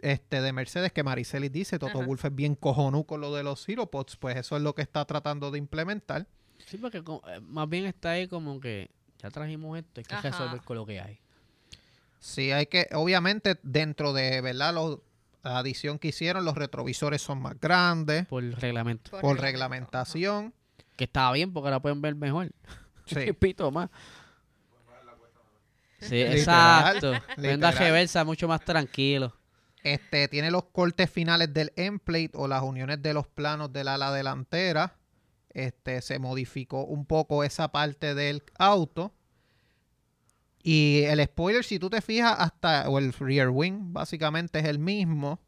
[0.00, 2.06] este, de Mercedes, que Maricelis dice, Toto Ajá.
[2.06, 4.80] Wolff es bien cojonú con lo de los Zero Pods, pues eso es lo que
[4.80, 6.26] está tratando de implementar.
[6.64, 10.30] Sí, porque eh, más bien está ahí como que ya trajimos esto, hay que Ajá.
[10.30, 11.20] resolver con lo que hay.
[12.18, 14.72] Sí, hay que, obviamente, dentro de, ¿verdad?
[14.72, 15.00] Los,
[15.44, 19.10] la adición que hicieron, los retrovisores son más grandes Por reglamento.
[19.10, 20.54] Por por reglamento, reglamentación.
[20.96, 22.50] Que estaba bien porque ahora pueden ver mejor.
[23.06, 23.34] Sí.
[23.34, 23.90] Pito más.
[26.00, 27.12] Sí, Literal, exacto.
[27.36, 29.34] Venda reversa mucho más tranquilo.
[29.82, 33.88] Este, tiene los cortes finales del end plate o las uniones de los planos del
[33.88, 34.96] ala delantera.
[35.50, 39.12] Este, se modificó un poco esa parte del auto.
[40.66, 44.78] Y el spoiler, si tú te fijas, hasta, o el rear wing, básicamente es el
[44.78, 45.38] mismo.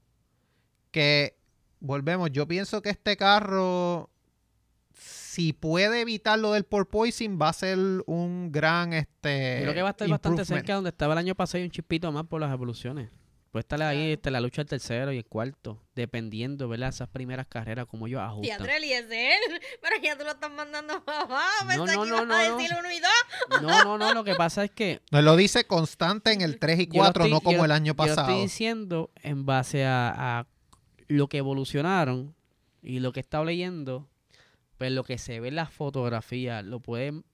[0.90, 1.38] Que,
[1.80, 4.10] volvemos, yo pienso que este carro,
[4.92, 9.88] si puede evitar lo del porpoising, va a ser un gran, este, Creo que va
[9.88, 12.52] a estar bastante cerca donde estaba el año pasado y un chispito más por las
[12.52, 13.08] evoluciones.
[13.56, 14.12] Puede estar ahí Claro.
[14.12, 16.90] este, la lucha del tercero y el cuarto, dependiendo, ¿verdad?
[16.90, 18.58] Esas primeras carreras, como ellos ajustan.
[18.58, 19.40] Teatro Eliezer,
[19.82, 21.64] pero ya tú lo estás mandando para abajo.
[21.64, 22.56] No, Pensé no, que no, a no, no.
[22.58, 23.62] decir uno y dos.
[23.62, 26.80] No, no, no, lo que pasa es que Nos lo dice constante en el 3
[26.80, 28.28] y Yo lo 4, estoy- no como yo- el año yo lo pasado.
[28.28, 30.46] estoy diciendo en base a, a
[31.08, 32.34] lo que evolucionaron
[32.82, 34.06] y lo que he estado leyendo,
[34.76, 37.24] pues lo que se ve en las fotografías lo pueden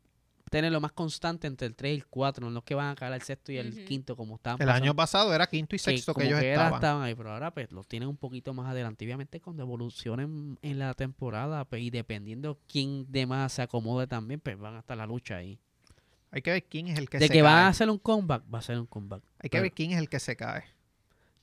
[0.52, 2.94] tener lo más constante entre el 3 y el 4, no es que van a
[2.94, 3.84] caer el sexto y el Ujú.
[3.86, 6.40] quinto como estaban El pasando, año pasado era quinto y que sexto que, como ellos
[6.40, 7.02] que era, estaban.
[7.02, 9.04] ahí, pero ahora pues los tienen un poquito más adelante.
[9.04, 14.38] Obviamente cuando evolucionen en la temporada pues, y dependiendo quién de más se acomode también,
[14.40, 15.58] pues van a estar la lucha ahí.
[16.30, 17.42] Hay que ver quién es el que de se que cae.
[17.42, 19.22] van a hacer un comeback, va a ser un comeback.
[19.38, 20.64] Hay que Pero ver quién es el que se cae.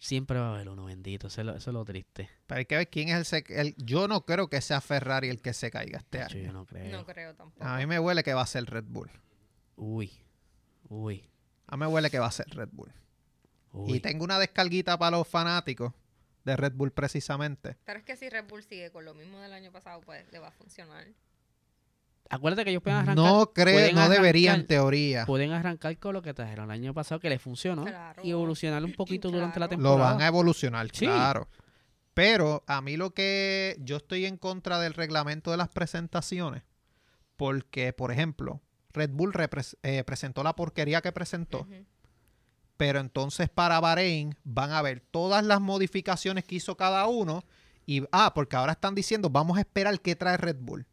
[0.02, 1.28] Siempre va a haber uno, bendito.
[1.28, 2.30] Eso es lo, eso es lo triste.
[2.48, 5.28] Pero hay que ver quién es el, se- el- Yo no creo que sea Ferrari
[5.30, 6.36] el que se caiga este año.
[6.46, 6.90] yo no creo.
[6.92, 7.64] No creo tampoco.
[7.66, 9.12] A mí me huele que va a ser Red Bull.
[9.76, 10.12] Uy,
[10.88, 11.30] uy,
[11.68, 12.92] A mí me huele que va a ser Red Bull.
[13.74, 13.98] uy.
[13.98, 15.94] Y tengo una descarguita para los fanáticos
[16.46, 17.78] de Red Bull precisamente.
[17.84, 20.40] Pero es que si Red Bull sigue con lo mismo del año pasado, pues le
[20.40, 21.06] va a funcionar.
[22.30, 23.16] Acuérdate que ellos pueden arrancar.
[23.16, 25.26] No creo, pueden no debería en arrancar- teoría.
[25.26, 28.22] Pueden arrancar con lo que trajeron el año pasado que les funcionó Claro.
[28.24, 29.82] y evolucionar un poquito durante la Claro.
[29.82, 30.14] Lo temporada.
[30.14, 31.06] van a evolucionar, Sí.
[31.06, 31.50] claro.
[32.14, 36.64] Pero a mí lo que yo estoy en contra del reglamento de las presentaciones,
[37.36, 38.62] porque, por ejemplo,
[38.92, 39.32] Red Bull
[39.84, 41.66] eh, presentó la porquería que presentó,
[42.78, 47.44] pero entonces para Bahrein van a ver todas las modificaciones que hizo cada uno
[47.86, 50.86] y, ah, porque ahora están diciendo, vamos a esperar qué trae Red Bull.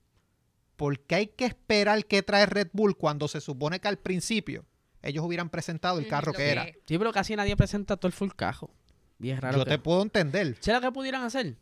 [0.77, 4.65] ¿Por qué hay que esperar qué trae Red Bull cuando se supone que al principio
[5.03, 6.67] ellos hubieran presentado el carro lo que era?
[6.87, 8.71] Sí, pero casi nadie presenta todo el full cajo.
[9.19, 9.71] Y es raro Yo que...
[9.71, 10.57] te puedo entender.
[10.61, 11.57] ¿Sabes lo que pudieran hacer?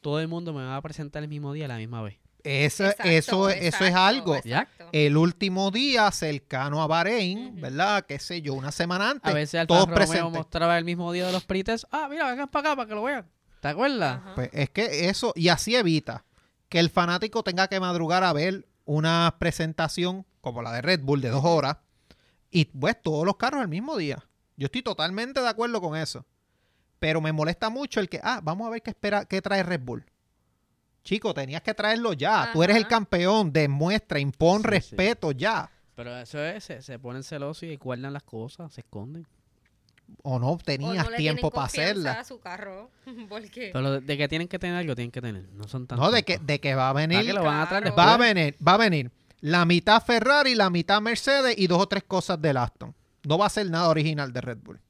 [0.00, 2.18] Todo el mundo me va a presentar el mismo día a la misma vez.
[2.42, 4.36] Eso, Exacto, eso, eso es algo.
[4.36, 4.88] exacto.
[4.92, 7.60] El último día cercano a Bahrein.
[7.60, 8.04] ¿verdad?
[8.06, 9.30] Qué sé yo, una semana antes.
[9.30, 10.32] A veces Alfa todos presentes.
[10.32, 11.86] mostraba el mismo día de los prites.
[11.90, 13.26] Ah, mira, vengan para acá para que lo vean.
[13.60, 14.20] ¿Te acuerdas?
[14.36, 16.24] Pues es que eso, y así evita
[16.68, 21.20] que el fanático tenga que madrugar a ver una presentación como la de Red Bull
[21.20, 21.78] de dos horas
[22.50, 24.24] y pues todos los carros el mismo día.
[24.56, 26.24] Yo estoy totalmente de acuerdo con eso.
[26.98, 29.80] Pero me molesta mucho el que, ah, vamos a ver qué espera, qué trae Red
[29.82, 30.06] Bull.
[31.04, 32.50] Chico, tenías que traerlo ya.
[32.52, 34.24] Tú eres el campeón, demuestra, Sí,
[34.62, 34.68] sí.
[34.68, 35.70] respeto ya.
[35.94, 39.26] Pero eso es, se, se ponen celosos y guardan las cosas, se esconden.
[40.22, 42.12] O no O tenías no tiempo para hacerla.
[42.12, 42.90] a su carro.
[43.28, 43.70] ¿Por qué?
[43.72, 45.48] Pero de- que tienen que tener algo, tienen que tener.
[45.52, 47.60] No son tan No, de que, de que va a ¿Para venir qué lo van
[47.60, 47.98] a traer?
[47.98, 51.86] Va a venir, va a venir la mitad Ferrari, la mitad Mercedes y dos o
[51.86, 52.94] tres cosas del Aston.
[53.24, 54.80] No va a ser nada original de Red Bull.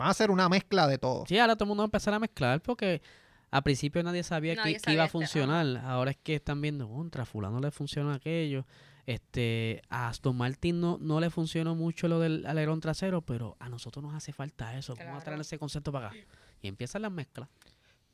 [0.00, 1.24] Va a ser una mezcla de todo.
[1.26, 3.02] Sí, ahora todo el mundo va a empezar a mezclar porque
[3.50, 5.66] al principio nadie sabía Nadie que, que iba a este, funcionar.
[5.84, 8.64] Ahora es que están viendo, contra fulano le funciona aquello.
[9.06, 13.68] Este, a Aston Martin no, no le funcionó mucho lo del alerón trasero, pero a
[13.68, 14.94] nosotros nos hace falta eso.
[14.96, 16.16] Vamos a traer ese concepto para acá.
[16.62, 17.48] Y empiezan las mezclas.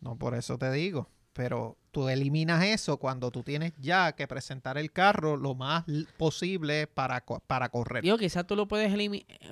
[0.01, 1.11] No, por eso te digo.
[1.33, 5.85] Pero tú eliminas eso cuando tú tienes ya que presentar el carro lo más
[6.17, 8.03] posible para, para correr.
[8.03, 8.91] Digo, quizás tú lo puedes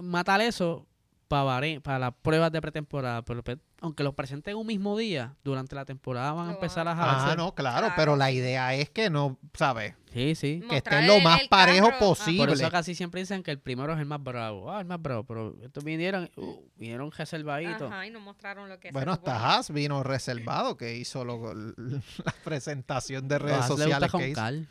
[0.01, 0.87] matar eso
[1.29, 3.23] para, para las pruebas de pretemporada.
[3.23, 6.95] Pero pe- aunque los presenten un mismo día, durante la temporada van a empezar a
[6.95, 7.37] van Ah, jalarse.
[7.37, 7.95] no, claro, Claro.
[7.97, 9.95] pero la idea es que no, ¿sabes?
[10.13, 10.61] Sí, sí.
[10.69, 12.47] Que Mostrar esté lo más parejo carro, posible.
[12.47, 14.71] Por eso casi siempre dicen que el primero es el más bravo.
[14.73, 15.25] Ah, el más bravo.
[15.25, 17.91] Pero estos vinieron, uh, vinieron reservaditos.
[17.91, 21.53] Ajá, y no mostraron lo que se Bueno, hasta Haas vino reservado que hizo lo-
[21.77, 24.69] la presentación de redes Haas les gusta sociales que hizo.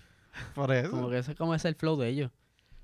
[0.55, 0.89] Por eso.
[0.91, 2.31] Como que ese es como es el flow de ellos.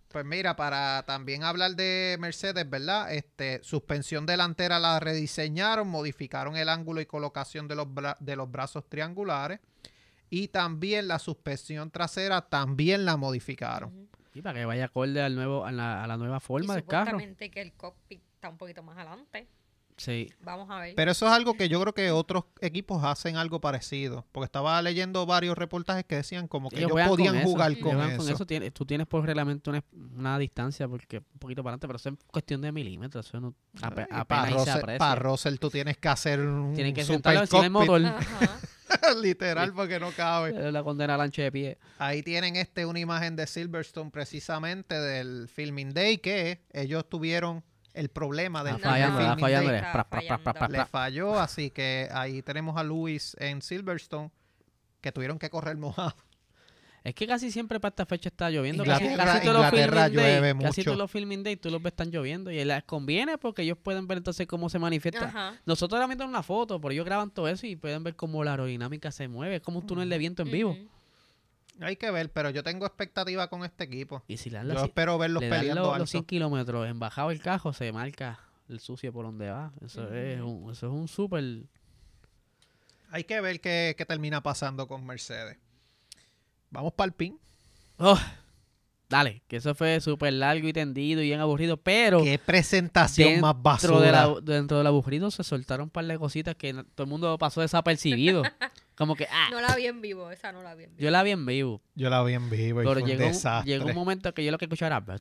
[0.09, 3.13] Pues mira, para también hablar de Mercedes, ¿verdad?
[3.13, 8.49] Este, suspensión delantera la rediseñaron, modificaron el ángulo y colocación de los, bra- de los
[8.51, 9.59] brazos triangulares.
[10.31, 14.09] Y también la suspensión trasera también la modificaron.
[14.33, 16.85] Y para que vaya acorde al nuevo, a, la, a la nueva Y forma del
[16.85, 17.05] carro.
[17.11, 19.47] supuestamente que el cockpit está un poquito más adelante.
[19.99, 20.27] Sí.
[20.41, 20.95] Vamos a ver.
[20.95, 24.25] Pero eso es algo que yo creo que otros equipos hacen algo parecido.
[24.31, 27.45] Porque estaba leyendo varios reportajes que decían como que Ellos ellos con podían eso.
[27.47, 28.17] jugar Ellos con juegan eso.
[28.23, 28.45] con eso.
[28.45, 29.83] Tienes- tú tienes por reglamento una,
[30.17, 33.27] una distancia porque un poquito para adelante, pero eso es cuestión de milímetros.
[33.27, 34.97] Eso no, ape- apenas para se Russell, aprecia.
[34.99, 38.05] para Russell tú tienes que hacer un Tienen que super sentarlo encima del cockpit, motor.
[38.05, 38.59] Ajá.
[39.21, 40.71] literal porque no cabe.
[40.71, 41.77] La condena al ancho de pie.
[41.97, 47.63] Ahí tienen este una imagen de Silverstone precisamente del Filming Day que ellos tuvieron
[47.99, 49.19] el problema del No, fallando.
[49.19, 50.69] Day.
[50.69, 54.31] Le falló, así que ahí tenemos a Luis en Silverstone
[55.01, 56.15] que tuvieron que correr mojado.
[57.01, 58.83] Es que casi siempre para esta fecha está lloviendo.
[58.83, 60.83] Inglaterra- casi, todos los filming day, llueve Casi mucho.
[60.83, 62.51] todos los filming day tú los ves están lloviendo.
[62.51, 65.25] Y les conviene porque ellos pueden ver entonces cómo se manifiesta.
[65.27, 65.53] Ajá.
[65.65, 68.51] Nosotros ahora viendo una foto, pero ellos graban todo eso y pueden ver cómo la
[68.51, 69.55] aerodinámica se mueve.
[69.57, 70.77] Es como un túnel de viento en vivo.
[71.81, 74.23] Hay que ver, pero yo tengo expectativa con este equipo.
[74.27, 75.99] Y si le dan, Yo la, espero verlos le dan peleando los, alto.
[76.03, 79.71] los 100 kilómetros en bajado el cajo, se marca el sucio por donde va.
[79.85, 81.43] Eso, es, un, eso es un súper...
[83.11, 85.57] Hay que ver qué, qué termina pasando con Mercedes.
[86.69, 87.39] Vamos para el pin.
[87.97, 88.19] Oh,
[89.09, 92.21] dale, que eso fue súper largo y tendido y bien aburrido, pero...
[92.23, 94.11] Qué presentación más de basura.
[94.11, 97.37] la, dentro del aburrido se soltaron un par de cositas que no- todo el mundo
[97.39, 98.43] pasó desapercibido.
[98.99, 101.01] Como que, ah, No la vi en vivo, esa no la vi en vivo.
[101.01, 101.81] yo la vi en vivo.
[101.95, 103.71] Yo la vi en vivo y Pero fue llegó, un- desastre.
[103.71, 105.17] llegó un momento que yo lo que escuchaba era...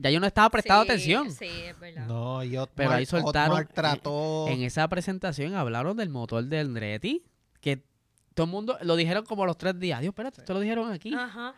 [0.00, 1.30] Ya yo no estaba prestando Sí, atención.
[1.30, 2.06] Sí, es verdad.
[2.06, 4.48] No, y Otmar, Pero ahí soltaron- Otmar trató...
[4.48, 7.22] En esa presentación hablaron del motor de Andretti,
[7.60, 7.84] que
[8.34, 10.00] todo el mundo lo dijeron como a los tres días.
[10.00, 11.14] Dios, espérate, esto lo dijeron aquí.
[11.14, 11.54] Ajá.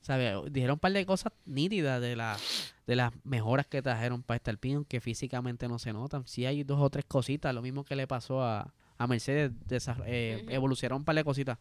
[0.00, 0.34] ¿Sabes?
[0.50, 2.36] Dijeron un par de cosas nítidas de, la,
[2.88, 6.26] de las mejoras que trajeron para este Alpine, que físicamente no se notan.
[6.26, 9.52] Sí hay dos o tres cositas, lo mismo que le pasó a, a Mercedes,
[10.06, 10.50] eh, Ujú.
[10.54, 11.58] evolucionaron un par de cositas.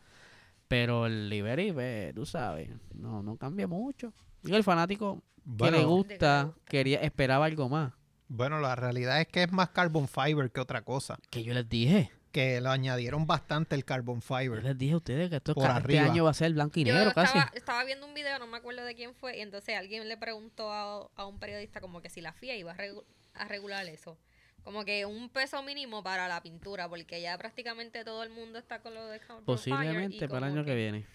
[0.68, 4.14] Pero el Liberty, ve, tú sabes, no, no cambia mucho.
[4.44, 7.94] Y el fanático que le Bueno, gusta, quería esperaba algo más.
[8.30, 11.18] bueno, la realidad es que es más carbon fiber que otra cosa.
[11.30, 14.64] Que yo les dije, Que lo añadieron bastante el carbon yo fiber.
[14.64, 16.86] les dije a ustedes que esto Por ca- este año va a ser blanco y
[16.86, 17.38] Yo negro casi.
[17.38, 20.16] estaba, estaba viendo un video, no me acuerdo de quién fue, y entonces alguien le
[20.16, 23.86] preguntó a, a un periodista como que si la FIA iba a, regu- a regular
[23.88, 24.18] eso.
[24.64, 28.80] Como que un peso mínimo para la pintura, porque ya prácticamente todo el mundo está
[28.82, 31.06] con lo de Carbon Fire Posiblemente y para el año que viene.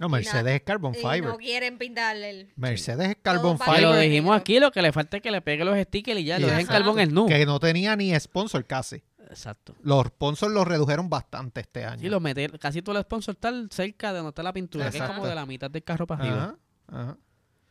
[0.00, 1.24] No, Mercedes es carbon y fiber.
[1.24, 2.52] no quieren pintarle el...
[2.56, 3.78] Mercedes es carbon lo Fiber.
[3.92, 4.00] fiber.
[4.00, 6.48] dijimos aquí, lo que le falta es que le pegue los stickers y ya, lo
[6.48, 7.26] dejen carbón en nu.
[7.26, 9.02] Que no tenía ni sponsor casi.
[9.30, 9.74] Exacto.
[9.82, 12.00] Los sponsors los redujeron bastante este año.
[12.00, 14.98] Sí, lo meter, casi todo el sponsor está cerca de donde está la pintura, que
[14.98, 16.56] es como de la mitad del carro para arriba.
[16.88, 17.18] Ajá, ajá.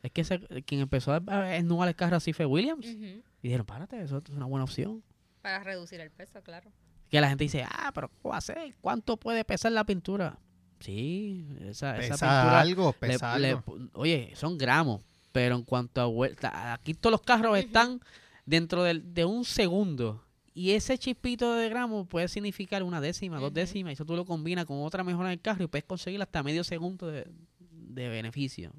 [0.02, 2.86] Es que ese- quien empezó a a esnuar el carro así fue Williams.
[2.88, 5.04] Y dijeron, párate, eso es una buena opción.
[5.46, 6.72] Para reducir el peso, claro.
[7.08, 8.74] Que la gente dice, ah, pero ¿cómo va a ser?
[8.82, 10.40] ¿Cuánto puede pesar la pintura?
[10.80, 12.60] Sí, esa, esa Pesa pintura.
[12.62, 13.64] algo, le- pesa le- algo.
[13.94, 18.02] oye, son gramos, pero en cuanto a vuelta, aquí todos los carros están
[18.44, 20.26] dentro del- de un segundo.
[20.56, 24.26] Y ese chispito de gramos puede significar una décima, dos décimas, y eso tú lo
[24.26, 27.28] combinas con otra mejora del carro y puedes conseguir hasta medio segundo de,
[27.60, 28.72] de beneficio.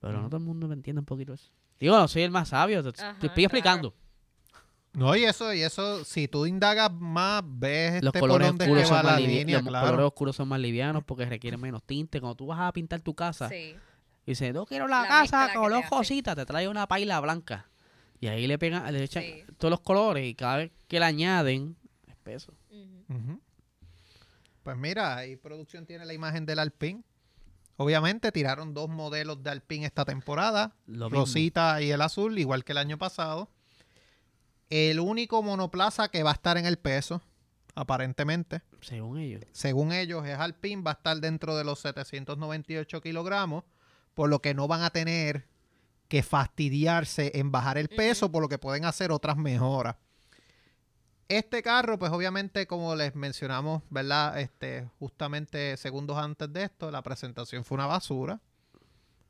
[0.00, 1.50] Pero no todo el mundo me entiende un poquito eso.
[1.78, 3.28] Digo, no soy el más sabio, te, estoy
[3.90, 3.92] claro.
[4.94, 9.04] No, y eso, y eso, si tú indagas más, ves Los este colores oscuros son
[9.04, 9.86] más línea, los claro.
[9.86, 12.20] colores oscuros son más livianos porque requieren menos tinte.
[12.20, 13.76] Cuando tú vas a pintar tu casa, Sí.
[14.26, 17.68] Y dice, no quiero la, La casa color cosita, te trae una paila blanca.
[18.20, 19.44] Y ahí le pegan, le echan Sí.
[19.56, 22.52] todos los colores y cada vez que le añaden, es peso.
[22.70, 23.14] Ujú.
[23.14, 23.40] Ujú.
[24.62, 27.02] Pues mira, ahí producción tiene la imagen del Alpine.
[27.76, 31.20] Obviamente tiraron dos modelos de Alpine esta temporada, Lo mismo.
[31.20, 33.48] Rosita y el azul, igual que el año pasado.
[34.70, 37.22] El único monoplaza que va a estar en el peso,
[37.74, 39.42] aparentemente, Según ellos.
[39.52, 43.64] según ellos, es Alpine, va a estar dentro de los 798 kilogramos,
[44.14, 45.46] por lo que no van a tener
[46.08, 49.96] que fastidiarse en bajar el peso, por lo que pueden hacer otras mejoras.
[51.28, 54.40] Este carro, pues obviamente, como les mencionamos, ¿verdad?
[54.40, 58.40] Este, justamente segundos antes de esto, la presentación fue una basura.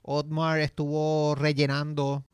[0.02, 2.24] Otmar estuvo rellenando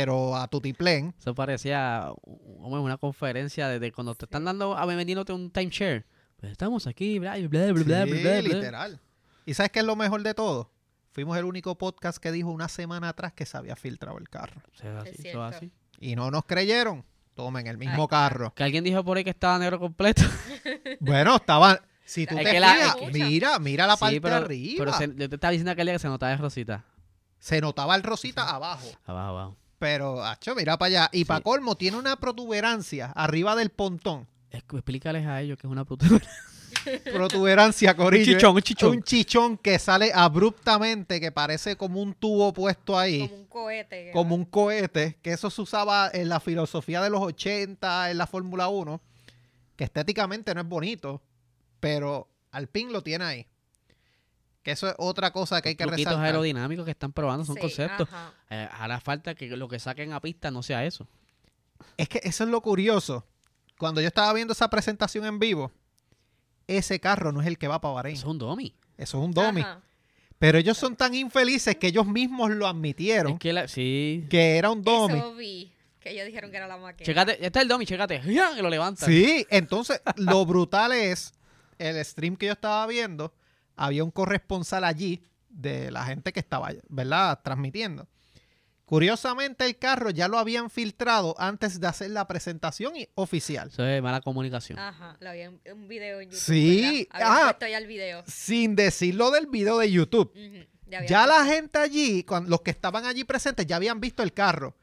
[0.00, 1.14] pero a tutiplén.
[1.18, 6.04] Eso parecía una conferencia de, de cuando te están dando, a vendiéndote un timeshare.
[6.38, 8.40] Pues estamos aquí, bla, bla, bla, bla, bla, Sí, bla, bla.
[8.42, 9.00] literal.
[9.46, 10.70] ¿Y sabes qué es lo mejor de todo?
[11.12, 14.60] Fuimos el único podcast que dijo una semana atrás que se había filtrado el carro.
[14.74, 15.42] O sea, así, cierto.
[15.42, 15.72] así.
[15.98, 17.04] Y no nos creyeron.
[17.34, 18.08] Tomen el mismo Ay.
[18.08, 18.52] carro.
[18.54, 20.22] Que alguien dijo por ahí que estaba negro completo.
[21.00, 21.78] Bueno, estaban...
[22.04, 24.34] Si tú Es te que la- fijas, es que- mira, mira la Sí, parte pero,
[24.36, 24.74] de arriba.
[24.78, 25.06] pero se...
[25.06, 26.84] se- yo te estaba diciendo aquel día que se notaba de rosita.
[27.60, 28.86] notaba el rosita abajo.
[29.04, 29.56] Abajo, abajo.
[29.78, 31.10] Pero, hacho, mira para allá.
[31.12, 31.44] Y para Sí.
[31.44, 34.26] colmo, tiene una protuberancia arriba del pontón.
[34.50, 36.06] Es que explícales a ellos que es una puta.
[37.12, 38.32] Protuberancia, corillo.
[38.34, 38.90] chichón, un chichón.
[38.90, 43.28] Un chichón que sale abruptamente, que parece como un tubo puesto ahí.
[43.28, 44.04] Como un cohete.
[44.06, 48.18] que como un cohete, que eso se usaba en la filosofía de los 80, en
[48.18, 49.00] la Fórmula 1,
[49.76, 51.22] que estéticamente no es bonito,
[51.80, 53.46] pero Alpine lo tiene ahí.
[54.66, 56.26] Que eso es otra cosa que hay que Truquitos resaltar.
[56.26, 58.08] aerodinámicos que están probando, son Sí, conceptos.
[58.50, 61.06] Eh, hará falta que lo que saquen a pista no sea eso.
[61.96, 63.24] Es que eso es lo curioso.
[63.78, 65.70] Cuando yo estaba viendo esa presentación en vivo,
[66.66, 68.16] ese carro no es el que va para Bahrein.
[68.16, 68.74] Eso es un dummy.
[68.98, 69.60] Eso es un dummy.
[69.60, 69.82] Ajá.
[70.40, 74.26] Pero ellos son tan infelices que ellos mismos lo admitieron Es que la, sí.
[74.28, 75.16] que era un dummy.
[75.18, 75.72] Eso vi.
[76.00, 77.04] Que ellos dijeron que era la maqueta.
[77.04, 78.20] Checate, este es el dummy, checate.
[78.26, 78.50] ¡Ya!
[78.58, 79.08] Y lo levantan.
[79.08, 81.32] Sí, entonces lo brutal es
[81.78, 83.32] el stream que yo estaba viendo.
[83.76, 87.40] Había un corresponsal allí de la gente que estaba, ¿verdad?
[87.42, 88.08] Transmitiendo.
[88.84, 93.68] Curiosamente, el carro ya lo habían filtrado antes de hacer la presentación y- oficial.
[93.68, 94.78] Eso es mala comunicación.
[94.78, 96.40] Ajá, lo había en un video en YouTube.
[96.40, 97.28] Sí, ¿verdad?
[97.28, 97.44] Habían ah.
[97.50, 98.22] puesto ya el video.
[98.28, 100.32] Sin decirlo del video de YouTube.
[100.86, 104.76] Ya la gente allí, los que estaban allí presentes, ya habían visto el carro.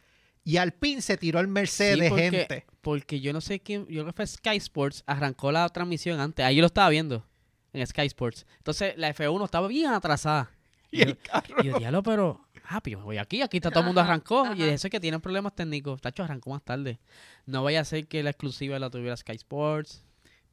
[0.44, 2.66] Y al pin se tiró el Mercedes, Sí, porque, gente.
[2.82, 6.46] porque yo no sé quién, yo creo que fue Sky Sports, arrancó la transmisión antes.
[6.46, 7.26] Ahí yo lo estaba viendo
[7.74, 8.46] en Sky Sports.
[8.58, 10.52] Entonces la F1 estaba bien atrasada.
[10.92, 11.56] Y el carro.
[11.64, 12.40] Y yo, diablo, pero.
[12.70, 14.46] Ah, pues yo me voy aquí, aquí está todo el mundo Ajá, arrancó.
[14.56, 14.68] Y ajá.
[14.74, 16.00] eso es que tienen problemas técnicos.
[16.02, 17.00] Tacho, arrancó más tarde.
[17.46, 20.04] No vaya a ser que la exclusiva la tuviera Sky Sports.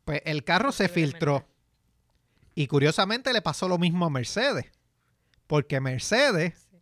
[0.04, 1.44] Pues el carro se filtró.
[2.54, 4.66] Y curiosamente le pasó lo mismo a Mercedes.
[5.46, 6.76] Porque Mercedes Sí.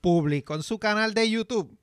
[0.00, 1.78] publicó en su canal de YouTube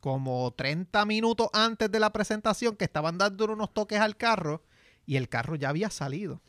[0.00, 4.62] como 30 minutos antes de la presentación que estaban dando unos toques al carro
[5.06, 6.40] y el carro ya había salido.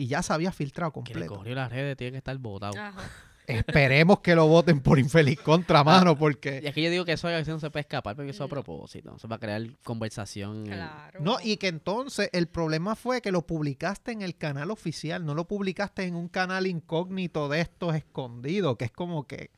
[0.00, 1.34] Y ya se había filtrado Que le completo.
[1.34, 2.72] cogió las redes, tiene que estar botado.
[2.78, 2.94] Ajá.
[3.46, 6.62] Esperemos que lo voten por infeliz contramano Y porque...
[6.64, 8.48] es que yo digo que eso no se puede escapar porque eso a No.
[8.50, 9.14] propósito.
[9.16, 10.64] Eso va a crear conversación.
[10.66, 11.20] Claro.
[11.20, 15.34] No, y que entonces el problema fue que lo publicaste en el canal oficial, no
[15.34, 19.50] lo publicaste en un canal incógnito de estos escondidos, que es como que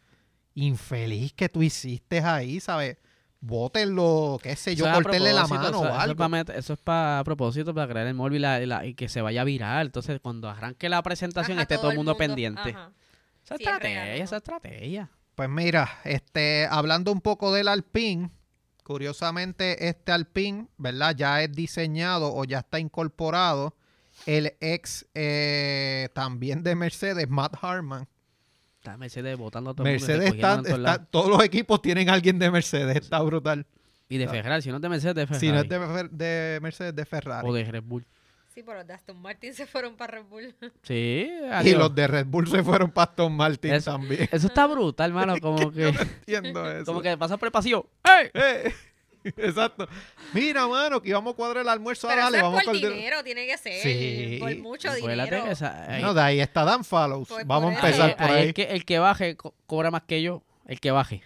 [0.55, 2.97] infeliz que tú hiciste ahí, ¿sabes?
[3.45, 6.25] Bótenlo, qué sé yo, a cortenle la mano eso, o eso es algo.
[6.55, 9.09] eso es para a propósito, para crear el móvil y, la- y la- y que
[9.09, 9.87] se vaya viral.
[9.87, 12.71] Entonces, cuando arranque la presentación, Ajá, esté todo el mundo, pendiente.
[12.71, 12.93] Ajá.
[13.45, 15.11] Esa Sí, es estrategia, esa estrategia.
[15.35, 18.31] Pues mira, este, hablando un poco del Alpine,
[18.85, 21.15] curiosamente este Alpine, ¿verdad?
[21.17, 23.75] Ya es diseñado o ya está incorporado
[24.27, 28.07] el ex eh, también de Mercedes, Matt Harman.
[28.83, 30.07] Está Mercedes votando a todo el mundo.
[30.09, 31.07] Mercedes está, todos está- lados.
[31.13, 33.65] todos los equipos tienen a alguien de Mercedes, está brutal.
[34.09, 35.47] Y de Ferrari, si no es de Mercedes, de Ferrari.
[35.47, 37.49] Si no es de, Fer- de Mercedes, de Ferrari.
[37.49, 38.05] O de Red Bull.
[38.53, 40.53] Sí, pero los de Aston Martin se fueron para Red Bull.
[40.83, 41.31] Sí,
[41.65, 44.29] y los de Red Bull se fueron para Aston Martin Eso- también.
[44.33, 45.37] Eso está brutal, hermano.
[45.41, 45.87] Como que,
[46.27, 46.85] Entiendo eso.
[46.85, 47.87] como que pasa por el pasillo.
[48.03, 48.31] ¡Ey!
[48.35, 48.75] Eh,
[49.37, 49.89] exacto.
[50.33, 52.09] Mira, mano, que íbamos a cuadrar el almuerzo.
[52.09, 53.83] Pero dale, eso vamos es por dinero, tiene que ser.
[53.83, 54.37] Sí.
[54.41, 55.45] Por mucho Acuérdate dinero.
[55.47, 57.29] que esa- ahí- No, de ahí está Dan Follows.
[57.29, 58.49] Pues vamos a empezar por ahí ahí.
[58.49, 60.43] es que el que baje co- cobra más que yo.
[60.67, 61.23] El que baje.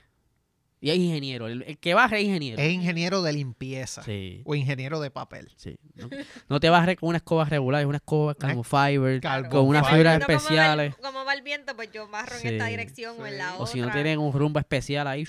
[0.79, 1.49] Y es ingeniero.
[1.49, 2.61] El, el que baje es ingeniero.
[2.63, 4.43] Es ingeniero de limpieza Sí.
[4.45, 5.51] o ingeniero de papel.
[5.57, 5.79] Sí.
[5.95, 6.09] No,
[6.49, 9.21] no te bajes con una escoba regular, es una escoba carbon fiber.
[9.49, 10.95] Con unas fibras va el- especiales.
[11.01, 12.71] Cómo va el viento, pues yo barro en esta Sí.
[12.71, 13.65] dirección o en la otra.
[13.65, 15.27] O si no tienen un rumbo especial ahí.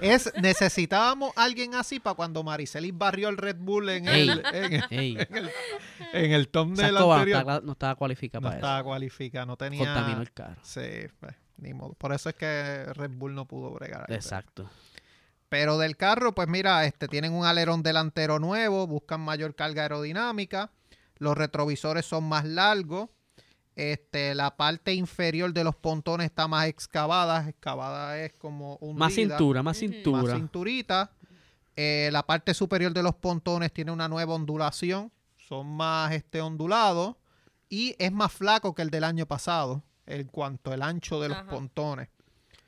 [0.00, 4.28] Es, necesitábamos alguien así para cuando Maricelis barrió el Red Bull en Ey.
[4.28, 5.18] el, en el, Ey,
[6.12, 7.38] en el thumbnail escoba no anterior.
[7.40, 9.58] estaba, no estaba cualificada No para estaba cualificada, no eso.
[9.58, 9.84] tenía...
[9.84, 10.56] Contaminó el carro.
[10.62, 10.80] Sí,
[11.20, 11.94] pues, ni modo.
[11.94, 14.04] Por eso es que Red Bull no pudo bregar.
[14.08, 14.14] ahí.
[14.16, 14.68] Exacto.
[15.48, 20.72] Pero del carro, pues mira, este tienen un alerón delantero nuevo, buscan mayor carga aerodinámica,
[21.18, 23.08] los retrovisores son más largos,
[23.76, 29.12] este, la parte inferior de los pontones está más excavada, excavada es como un Más
[29.14, 30.22] cintura, más cintura.
[30.22, 31.10] más cinturita.
[31.76, 37.16] Eh, la parte superior de los pontones tiene una nueva ondulación, son más este ondulados
[37.68, 41.36] y es más flaco que el del año pasado en cuanto al ancho de los
[41.38, 41.50] Ajá.
[41.50, 42.08] pontones.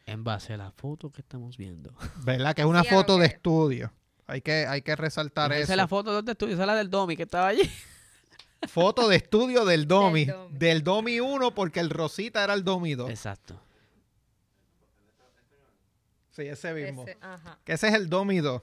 [0.04, 1.90] En base a la foto que estamos viendo.
[2.24, 2.54] ¿Verdad?
[2.54, 3.92] Que es una Sí, foto de estudio.
[4.26, 5.72] Hay que, hay que resaltar Esa eso.
[5.72, 7.62] es la foto de estudio, esa es la del Domi que estaba allí.
[8.66, 10.24] Foto de estudio del Domi.
[10.24, 10.58] Del Domi.
[10.58, 13.08] Del Domi 1 porque el Rosita era el Domi 2.
[13.10, 13.60] Exacto.
[16.30, 17.02] Sí, ese mismo.
[17.02, 17.58] Ese, ajá.
[17.64, 18.62] Que ese es el Domi 2.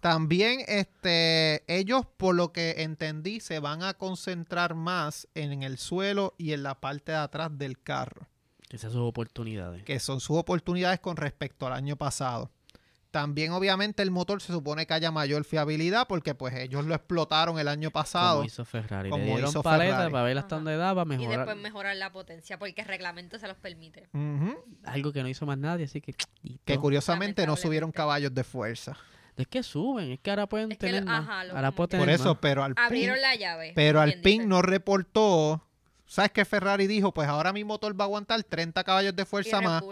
[0.00, 6.34] También este, ellos, por lo que entendí, se van a concentrar más en el suelo
[6.36, 8.28] y en la parte de atrás del carro,
[8.68, 9.82] Esas son sus oportunidades.
[9.84, 12.50] que son sus oportunidades con respecto al año pasado.
[13.14, 17.60] También, obviamente, el motor se supone que haya mayor fiabilidad porque pues ellos lo explotaron
[17.60, 18.38] el año pasado.
[18.38, 19.08] Como hizo Ferrari.
[19.08, 20.10] Como Le dieron hizo paleta Ferrari.
[20.12, 21.38] para ver hasta dónde daba, Y mejorar.
[21.46, 24.08] después mejorar la potencia, porque el reglamento se los permite.
[24.84, 26.12] Algo que no hizo más nadie, así que...
[26.64, 28.96] Que curiosamente no subieron caballos de fuerza.
[29.36, 31.22] Es que suben, es que ahora pueden Es que tener lo- más.
[31.28, 32.38] ajá, lo- ahora pueden tener Por eso, más.
[32.40, 33.72] pero Alpine, Abrieron la llave.
[33.76, 35.64] pero Alpine dice, no reportó.
[36.06, 37.12] ¿Sabes qué Ferrari dijo?
[37.12, 39.82] Pues ahora mi motor va a aguantar 30 caballos de fuerza más.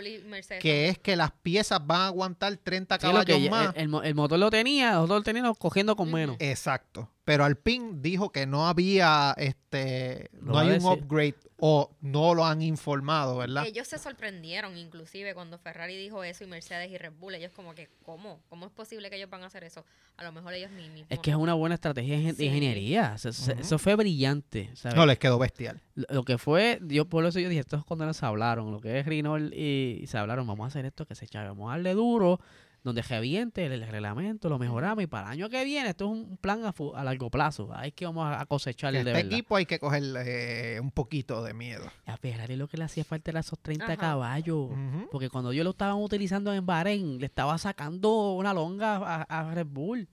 [0.61, 3.75] Que es que las piezas van a aguantar 30 Sí, lo caballos que más.
[3.75, 6.37] el, el mo- el motor lo tenía, los dos tenían cogiendo con menos.
[6.39, 7.09] Exacto.
[7.25, 12.45] Pero Alpine dijo que no había, este, no a hay un upgrade o no lo
[12.45, 13.65] han informado, ¿verdad?
[13.65, 17.37] Ellos se sorprendieron inclusive cuando Ferrari dijo eso y Mercedes y Red Bull.
[17.37, 18.41] Ellos como que, ¿cómo?
[18.49, 19.85] ¿Cómo es posible que ellos van a hacer eso?
[20.17, 21.07] A lo mejor ellos ni mismos.
[21.11, 22.47] Es que es una buena estrategia de Sí.
[22.47, 23.15] ingeniería.
[23.15, 24.71] Eso fue brillante.
[24.75, 24.97] ¿sabes?
[24.97, 25.81] No, les quedó bestial.
[25.95, 28.99] Lo lo que fue, yo por eso yo dije, estos condenados se hablaron, lo que
[28.99, 31.73] es Rinol y, y se hablaron, vamos a hacer esto que se chave, vamos a
[31.73, 32.39] darle duro,
[32.85, 36.11] donde reviente el, el reglamento, lo mejoramos y para el año que viene esto es
[36.11, 39.33] un plan a, largo plazo, ahí es que vamos a cosechar Que de este verdad.
[39.33, 41.85] equipo hay que cogerle un poquito de miedo.
[42.07, 43.97] A Ferrari lo que le hacía falta era esos 30 Ajá.
[43.97, 44.71] caballos,
[45.13, 49.55] porque cuando yo lo estaban utilizando en Bahrein, le estaba sacando una longa a, a
[49.55, 50.09] Red Bull.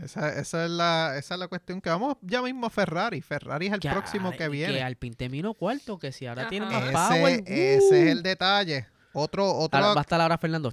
[0.00, 3.20] Esa, esa es la, esa es la cuestión que vamos ya mismo a Ferrari.
[3.20, 4.80] Ferrari es el Que próximo que Que viene.
[4.80, 8.10] Alpine terminó cuarto, que si ahora tiene más power, Ese, ese es ¡uh!
[8.12, 8.86] el detalle.
[9.12, 10.72] Otro, otro Ahora va a estar ahora Fernando.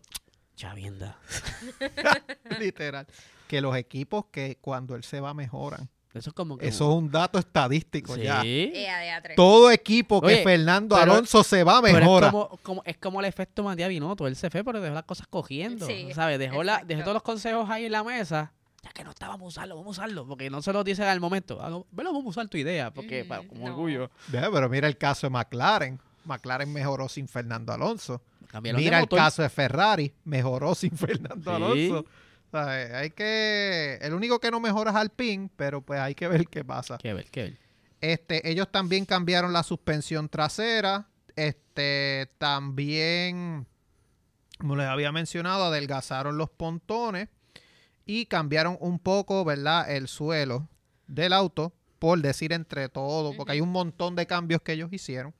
[0.56, 1.18] Chavienda.
[2.60, 3.08] literal.
[3.48, 5.90] Que los equipos que cuando él se va mejoran.
[6.14, 6.68] Eso es como que.
[6.68, 8.22] Eso es un dato estadístico sí.
[8.24, 8.42] ya.
[8.44, 9.36] Ea de A3.
[9.36, 12.28] Todo equipo que Oye, Fernando pero- Alonso se va Pero mejora.
[12.28, 14.26] es como, como- es como el efecto Matías Binotto.
[14.26, 15.86] Él se fue, pero dejó las cosas cogiendo.
[15.86, 16.40] Sí, ¿Sabes?
[16.40, 18.54] Dejó, la, dejó todos los consejos ahí en la mesa.
[18.82, 20.26] Ya que no está, vamos a usarlo, vamos a usarlo.
[20.26, 21.58] Porque no se lo dicen al momento.
[21.62, 22.94] Ah, Velo, vamos a usar tu idea.
[22.94, 23.74] Porque, Mm, para- como no.
[23.74, 24.10] orgullo.
[24.30, 26.00] Ve, pero mira el caso de McLaren.
[26.24, 28.22] McLaren mejoró sin Fernando Alonso.
[28.56, 30.14] Cambiaron de Mira el caso de Ferrari.
[30.24, 31.54] Mejoró sin Fernando.
[31.54, 32.06] Alonso.
[32.48, 34.00] O sea, eh, hay que.
[34.02, 36.98] El único que no mejora es Alpine, pero pues hay que ver qué pasa.
[36.98, 37.58] Qué ver, qué ver.
[38.00, 41.10] Este, ellos también cambiaron la suspensión trasera.
[41.36, 43.68] Este, también,
[44.58, 47.28] como les había mencionado, adelgazaron los pontones
[48.06, 49.92] y cambiaron un poco, ¿verdad?
[49.92, 50.70] El suelo
[51.08, 55.34] del auto, por decir entre todo, porque hay un montón de cambios que ellos hicieron,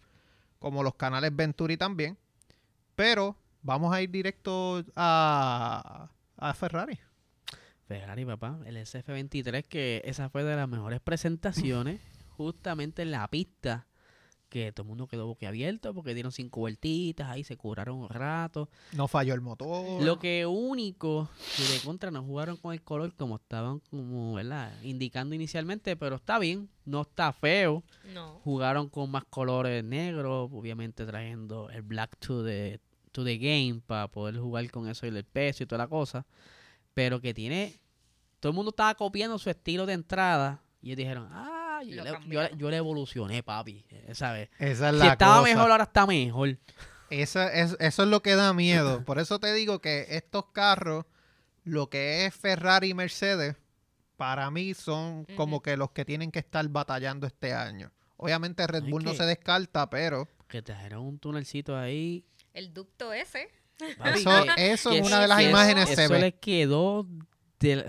[0.60, 2.18] como los canales Venturi también.
[2.96, 7.00] Pero vamos a ir directo a, a Ferrari.
[7.88, 8.60] Ferrari, papá.
[8.66, 12.02] El SF23, que esa fue de las mejores presentaciones.
[12.38, 13.88] justamente en la pista.
[14.56, 18.70] Que todo el mundo quedó boquiabierto porque dieron cinco vueltitas, ahí se curaron un rato.
[18.94, 20.02] No falló el motor.
[20.02, 21.28] Lo que único
[21.58, 24.72] que de contra no jugaron con el color como estaban como, ¿verdad?
[24.82, 27.84] indicando inicialmente, pero está bien, no está feo.
[28.14, 28.40] No.
[28.46, 32.80] Jugaron con más colores negros, obviamente trayendo el black to the,
[33.12, 36.26] to the game para poder jugar con eso y el peso y toda la cosa.
[36.94, 37.78] Pero que tiene,
[38.40, 42.12] todo el mundo estaba copiando su estilo de entrada y ellos dijeron, ah, yo, le,
[42.28, 44.50] yo, le- yo le evolucioné, papi, eh, ¿sabes?
[44.60, 45.54] Esa es Si la estaba cosa.
[45.54, 46.58] mejor, ahora está mejor.
[47.10, 49.04] Esa es, eso es lo que da miedo.
[49.06, 51.06] Por eso te digo que estos carros,
[51.64, 53.56] lo que es Ferrari y Mercedes,
[54.18, 57.92] para mí son como que los que tienen que estar batallando este año.
[58.18, 62.26] Obviamente Red Es Bull no se descarta, pero Que trajeron un tunelcito ahí.
[62.54, 63.50] El ducto ese.
[63.98, 64.24] papi,
[64.58, 66.20] eso, en una de las eso- imágenes se eso ve.
[66.20, 67.06] le quedó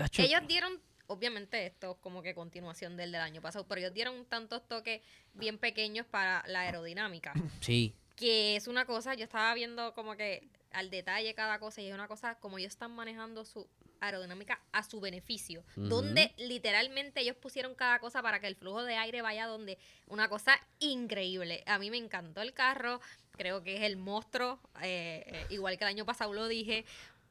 [0.01, 0.73] acho, Ellos dieron,
[1.07, 5.01] obviamente esto es como que continuación del del año pasado, pero ellos dieron tantos toques
[5.33, 10.49] bien pequeños para la aerodinámica, Sí, que es una cosa, yo estaba viendo como que
[10.71, 13.67] al detalle cada cosa y es una cosa como ellos están manejando su
[13.99, 18.95] aerodinámica a su beneficio, donde literalmente ellos pusieron cada cosa para que el flujo de
[18.95, 19.77] aire vaya donde
[20.07, 21.63] una cosa increíble.
[21.65, 23.01] A mí me encantó el carro,
[23.31, 26.85] creo que es el monstruo, eh, eh, igual que el año pasado lo dije,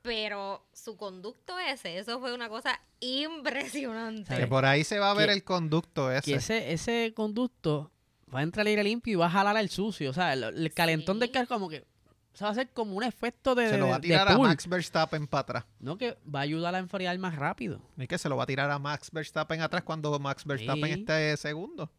[0.06, 4.34] pero su conducto ese, eso fue una cosa impresionante.
[4.36, 6.34] Que por ahí se va a ver Que- el conducto que ese.
[6.36, 7.90] ese, ese conducto
[8.34, 10.10] va a entrar aire limpio y va a jalar al sucio.
[10.10, 11.32] O sea, el, el calentón del Sí.
[11.34, 11.84] carro como que...
[12.32, 14.36] O sea, va a ser como un efecto de, Se lo va a tirar a
[14.36, 15.64] Max Verstappen para atrás.
[15.80, 15.96] ¿no?
[15.96, 17.80] Que va a ayudar a enfriar más rápido.
[17.96, 21.00] Es que se lo va a tirar a Max Verstappen atrás cuando Max Verstappen Sí.
[21.00, 21.90] esté segundo.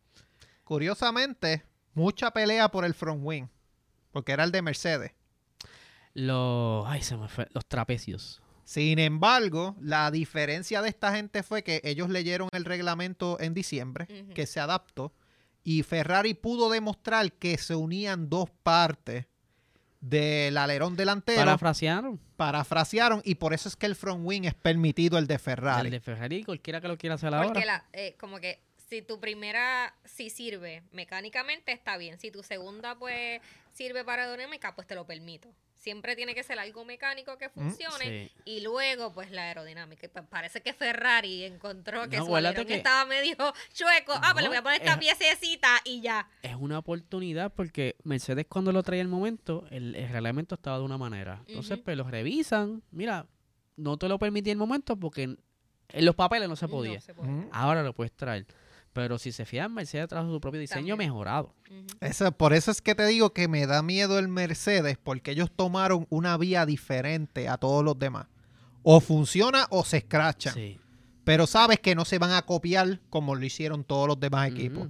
[0.63, 1.63] Curiosamente,
[1.95, 3.47] mucha pelea por el front wing.
[4.11, 5.11] Porque era el de Mercedes.
[6.18, 6.84] Los...
[6.88, 7.47] Ay, se me fue.
[7.53, 8.41] Los trapecios.
[8.63, 14.07] Sin embargo, la diferencia de esta gente fue que ellos leyeron el reglamento en diciembre,
[14.34, 15.13] que se adaptó,
[15.63, 19.28] y Ferrari pudo demostrar que se unían dos partes
[20.01, 21.39] del alerón delantero.
[21.39, 22.20] Parafrasearon.
[22.36, 25.88] parafrasearon y por eso es que el front wing es permitido el de Ferrari.
[25.88, 27.65] El de Ferrari, cualquiera que lo quiera hacer Porque ahora.
[27.65, 28.59] la, eh, como que
[28.89, 32.20] si tu primera sí sirve mecánicamente, está bien.
[32.20, 33.39] Si tu segunda, pues,
[33.72, 35.53] sirve para aerodinámica, pues te lo permito.
[35.78, 38.32] Siempre tiene que ser algo mecánico que funcione Sí.
[38.45, 40.07] y luego, pues, la aerodinámica.
[40.07, 43.36] Y, parece que Ferrari encontró que No, su alerón que- estaba medio
[43.73, 44.11] chueco.
[44.15, 46.30] ah, pues le voy a poner esta es- piececita y ya.
[46.41, 50.84] Es una oportunidad porque Mercedes cuando lo traía el momento, el, el reglamento estaba de
[50.84, 51.43] una manera.
[51.47, 51.84] Entonces, Ujú.
[51.84, 52.82] pues lo revisan.
[52.91, 53.28] Mira,
[53.75, 55.39] no te lo permití el momento porque en,
[55.89, 56.99] en los papeles no se No podía.
[57.51, 58.45] Ahora lo puedes traer.
[58.97, 60.97] Pero si se fijan, Mercedes trajo su propio diseño También.
[61.11, 61.53] mejorado.
[62.01, 65.51] Eso- por eso es que te digo que me da miedo el Mercedes, porque ellos
[65.55, 68.25] tomaron una vía diferente a todos los demás.
[68.81, 70.55] O funciona o se escrachan.
[70.55, 70.79] Sí.
[71.23, 74.89] Pero sabes que no se van a copiar como lo hicieron todos los demás equipos.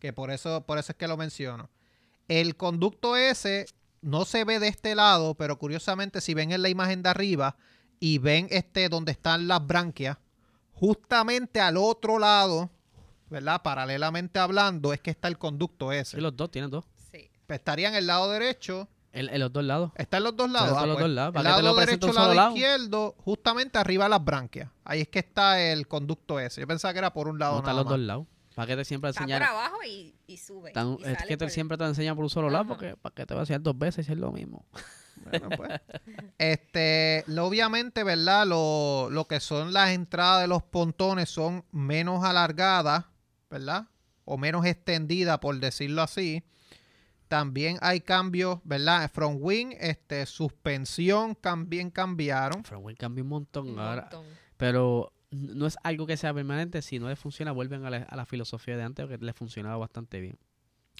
[0.00, 1.70] Que por eso, por eso es que lo menciono.
[2.28, 3.64] El conducto ese
[4.02, 7.56] no se ve de este lado, pero curiosamente, si ven en la imagen de arriba
[8.00, 10.18] y ven este donde están las branquias,
[10.74, 12.70] justamente al otro lado,
[13.30, 13.62] ¿verdad?
[13.62, 16.16] Paralelamente hablando, es que está el conducto ese.
[16.16, 16.84] Sí, los dos, tienen dos.
[17.12, 17.30] Sí.
[17.48, 18.88] Estaría en el lado derecho.
[19.12, 19.92] En, en los dos lados.
[19.94, 20.68] Está en los dos lados.
[20.68, 22.50] Está en Ah, los pues, dos lados, El que lado derecho, lado lado.
[22.50, 24.70] izquierdo, justamente arriba de las branquias.
[24.84, 26.60] Ahí es que está el conducto ese.
[26.60, 28.26] Yo pensaba que era por un lado No están nada los dos lados.
[28.54, 29.48] ¿Para qué te siempre Está por enseñan?
[29.50, 30.72] abajo y, y sube.
[30.72, 33.26] tan- y es que te siempre te enseñan por un solo lado porque para qué
[33.26, 34.64] te va a enseñar dos veces y es lo mismo.
[35.24, 35.70] Bueno, pues.
[36.38, 38.46] Este, lo- obviamente, ¿verdad?
[38.46, 43.04] Lo, lo que son las entradas de los pontones son menos alargadas,
[43.50, 43.88] ¿verdad?
[44.24, 46.42] O menos extendidas, por decirlo así.
[47.28, 49.10] También hay cambios, ¿verdad?
[49.12, 52.64] Front wing, este, suspensión también cambiaron.
[52.64, 54.02] Front cambia un montón Un ahora.
[54.02, 54.26] montón.
[54.56, 56.82] Pero no es algo que sea permanente.
[56.82, 59.76] Si no les funciona, vuelven a la, a la filosofía de antes que les funcionaba
[59.76, 60.38] bastante bien.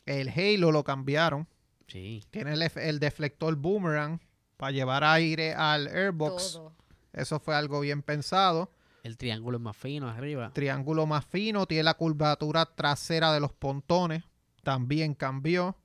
[0.05, 1.47] El Halo lo cambiaron.
[1.87, 2.25] Sí.
[2.31, 4.21] Tiene el, el deflector boomerang
[4.57, 6.55] para llevar aire al airbox.
[6.55, 6.73] Todo.
[7.13, 8.71] Eso fue algo bien pensado.
[9.07, 10.51] El triángulo es más fino arriba.
[10.53, 11.67] Triángulo más fino.
[11.67, 14.25] Tiene la curvatura trasera de los pontones.
[14.65, 15.77] También cambió.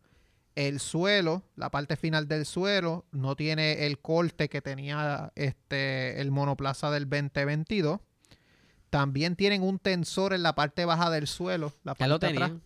[0.56, 6.32] El suelo, la parte final del suelo, no tiene el corte que tenía este el
[6.32, 8.00] monoplaza del 2022.
[8.90, 11.74] También tienen un tensor en la parte baja del suelo.
[11.84, 12.50] La Ya lo parte de atrás.
[12.50, 12.64] tenían.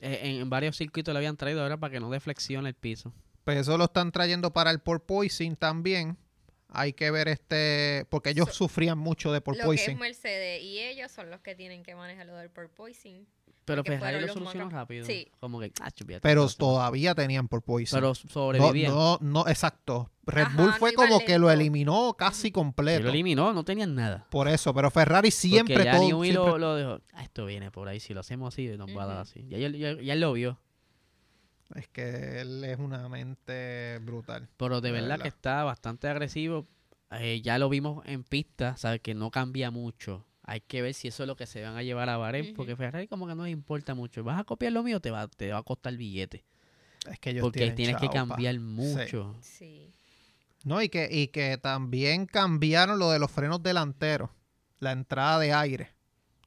[0.00, 2.74] Eh, en, en varios circuitos lo habían traído ahora para que no dé flexión el
[2.74, 3.12] piso.
[3.44, 6.18] Pues eso lo están trayendo para el porpoising también.
[6.68, 9.98] Hay que ver este, porque ellos So- sufrían mucho de Lo que es.
[9.98, 13.26] Mercedes y ellos son los que tienen que manejar lo del porpoising.
[13.64, 15.06] Pero Ferrari lo los solucionó motor- rápido.
[15.06, 15.28] Sí.
[15.40, 17.96] Como que, ah, chupia, Pero todavía tenían porpoising.
[17.96, 18.92] Pero no, sobrevivían.
[18.92, 20.10] no, no, exacto.
[20.24, 23.02] Red Ajá, Bull no fue como que lo eliminó casi Sí, completo.
[23.04, 24.26] lo eliminó, no tenían nada.
[24.30, 26.06] Por eso, pero Ferrari siempre Porque ya todo.
[26.08, 28.88] Newey siempre- lo, lo dijo, ah, esto viene por ahí, si lo hacemos así, nos
[28.96, 29.44] va a dar así.
[29.48, 30.60] Ya, él- ya- ya él lo vio.
[31.74, 34.48] Es que él es una mente brutal.
[34.56, 35.22] Pero de De verdad, verdad.
[35.24, 36.66] que está bastante agresivo.
[37.10, 39.00] Eh, ya lo vimos en pista, ¿sabes?
[39.00, 40.24] Que no cambia mucho.
[40.42, 42.76] Hay que ver si eso es lo que se van a llevar a Bahrein, porque
[42.76, 44.22] Ferrari como que no le importa mucho.
[44.22, 46.44] Vas a copiar lo mío, te va, te va a costar billete.
[47.10, 49.36] Es que ellos Porque tienes que cambiar mucho.
[49.40, 49.92] Sí.
[50.64, 54.30] No, y que, y que también cambiaron lo de los frenos delanteros.
[54.78, 55.90] La entrada de aire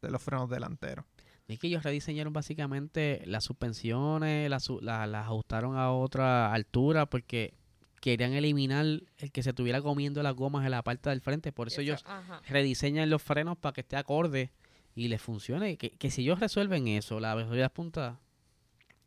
[0.01, 1.05] de los frenos delanteros.
[1.49, 7.55] Es que ellos rediseñaron básicamente las suspensiones, las, ajustaron a otra altura porque
[8.01, 11.51] querían eliminar el que se estuviera comiendo las gomas en la parte del frente.
[11.51, 12.41] Por eso ellos ajá.
[12.47, 14.51] rediseñan los frenos para que esté acorde
[14.93, 15.75] y les funcione.
[15.77, 18.19] Que, que si ellos resuelven eso, la velocidad punta,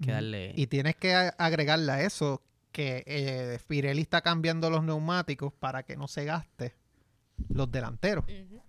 [0.03, 0.53] que darle...
[0.57, 5.97] Y tienes que agregarle a eso que eh, Pirelli está cambiando los neumáticos para que
[5.97, 6.75] no se gaste
[7.51, 8.25] los delanteros.
[8.25, 8.61] Ujú.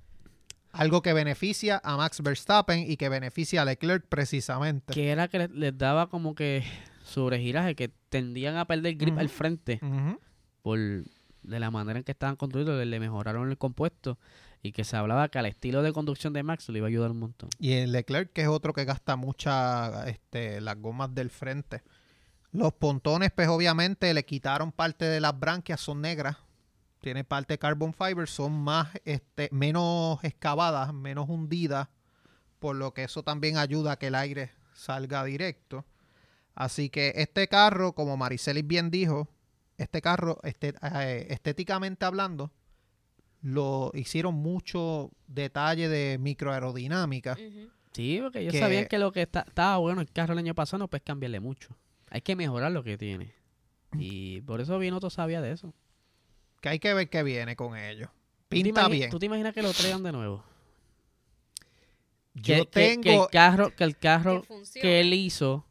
[0.73, 4.93] Algo que beneficia a Max Verstappen y que beneficia a Leclerc precisamente.
[4.93, 6.63] Que era que les, daba como que
[7.05, 9.79] sobregiraje, que tendían a perder grip al frente
[10.61, 14.17] por de la manera en que estaban construidos, le, le mejoraron el compuesto
[14.63, 17.11] y que se hablaba que al estilo de conducción de Max le iba a ayudar
[17.11, 17.49] un montón.
[17.59, 21.83] Y el Leclerc, que es otro que gasta mucha, este, las gomas del frente.
[22.53, 26.37] Los pontones, pues obviamente le quitaron parte de las branquias, son negras.
[27.03, 31.89] Tiene parte de carbon fiber, son más, este, menos excavadas, menos hundidas.
[32.59, 35.85] Por lo que eso también ayuda a que el aire salga directo.
[36.55, 39.27] Así que este carro, como Maricelis bien dijo,
[39.77, 42.51] este carro, este, eh, estéticamente hablando,
[43.41, 47.33] lo hicieron mucho detalle de microaerodinámica.
[47.33, 47.69] Ujú.
[47.91, 50.55] Sí, porque ellos Que- sabían que lo que está- estaba bueno el carro el año
[50.55, 51.75] pasado no puedes cambiarle mucho.
[52.09, 53.33] Hay que mejorar lo que tiene.
[53.99, 55.73] Y por eso Binotto sabía de eso.
[56.63, 58.07] Que hay que ver qué viene con ellos.
[58.07, 59.09] ¿Tú te Pinta imagi- bien.
[59.09, 60.45] ¿Tú te imaginas que lo traigan de nuevo?
[62.35, 63.25] Yo que, que- que tengo.
[63.25, 64.43] el carro, que el carro
[64.81, 65.65] Que él hizo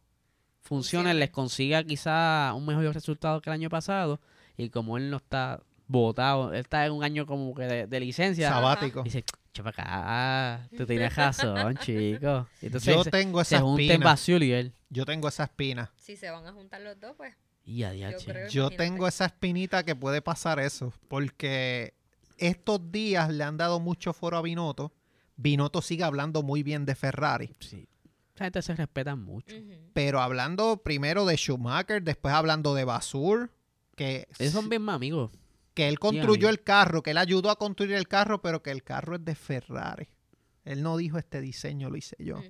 [0.61, 1.15] funcione, Funcione.
[1.15, 4.21] les consiga quizá un mejor resultado que el año pasado
[4.59, 8.01] Y como él no está votado, él está en un año como que de, de
[8.01, 8.51] licencia.
[8.51, 9.03] Sabático.
[9.03, 9.25] Dice,
[9.55, 12.47] chapa acá, tú tienes razón, chico.
[12.61, 14.05] Y Entonces Yo se, tengo se esa junta en espina.
[14.05, 14.75] Basiul y él.
[14.91, 15.91] Yo tengo esa espina.
[15.97, 17.35] Si se van a juntar los dos, pues.
[17.65, 20.93] Y a Yo Yo tengo esa espinita que puede pasar eso.
[21.09, 21.95] Porque
[22.39, 24.93] estos días le han dado mucho foro a Binotto.
[25.37, 27.55] Binotto sigue hablando muy bien de Ferrari.
[27.61, 27.89] Sí.
[28.35, 29.55] Esa gente se respeta mucho.
[29.93, 33.53] Pero hablando primero de Schumacher, después hablando de Basur,
[33.95, 35.31] que, Ellos son bien más amigos.
[35.75, 38.83] que él construyó el carro, que él ayudó a construir el carro, pero que el
[38.83, 40.09] carro es de Ferrari.
[40.65, 42.41] Él no dijo este diseño, lo hice yo.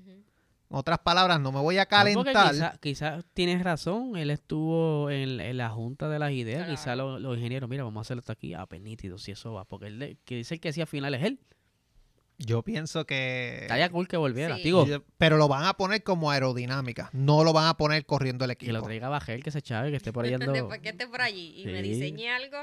[0.73, 2.53] En otras palabras, no me voy a No, calentar.
[2.53, 6.73] quizá- Quizás tienes razón, él estuvo en, en la junta de las ideas, Claro.
[6.73, 9.65] quizás los, ingenieros, mira, vamos a hacerlo hasta aquí, ah, pues nítido, si eso va,
[9.67, 11.39] porque él que dice que sí al final es él,
[12.39, 13.59] Yo pienso que...
[13.63, 14.63] estaría cool que volviera, Sí.
[14.65, 14.87] digo,
[15.19, 17.09] Pero lo van a poner como aerodinámica.
[17.13, 18.87] No lo van a poner corriendo el que lo equipo.
[18.87, 20.51] traiga Bajel, que se chave, que esté por ahí ando...
[20.53, 22.57] Después que esté por allí y me diseñe algo.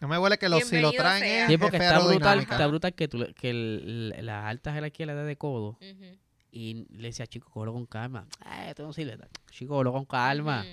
[0.00, 1.42] No me huele que lo, si lo Bienvenido traen sea.
[1.44, 2.54] es Sí, porque está brutal, aerodinámica.
[2.54, 6.16] está brutal que, tú, que el- el- las altas jerarquías le dé de codo Ujú.
[6.50, 8.26] Y le decía, chico, cógelo con calma.
[8.46, 9.18] Eh, esto no sirve.
[9.50, 10.64] Chico, cógelo con calma.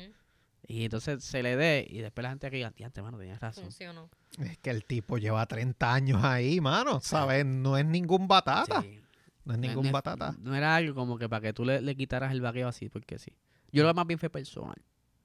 [0.70, 3.64] Y entonces se le dé y después la gente aquí, antes, mano, tenías razón.
[3.66, 4.10] Funcionó.
[4.40, 7.00] Es que el tipo lleva 30 años ahí, mano.
[7.00, 7.46] ¿Sabes?
[7.46, 8.82] No es ningún batata.
[8.82, 9.00] Sí.
[9.46, 10.36] No es ningún no, batata.
[10.40, 13.18] No era algo como que para que tú le, le quitaras el vaqueo así, porque
[13.18, 13.32] sí.
[13.72, 14.76] Yo lo que más bien fue personal.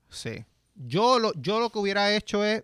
[0.09, 0.45] Sí.
[0.77, 2.63] Yo lo, yo lo que hubiera hecho es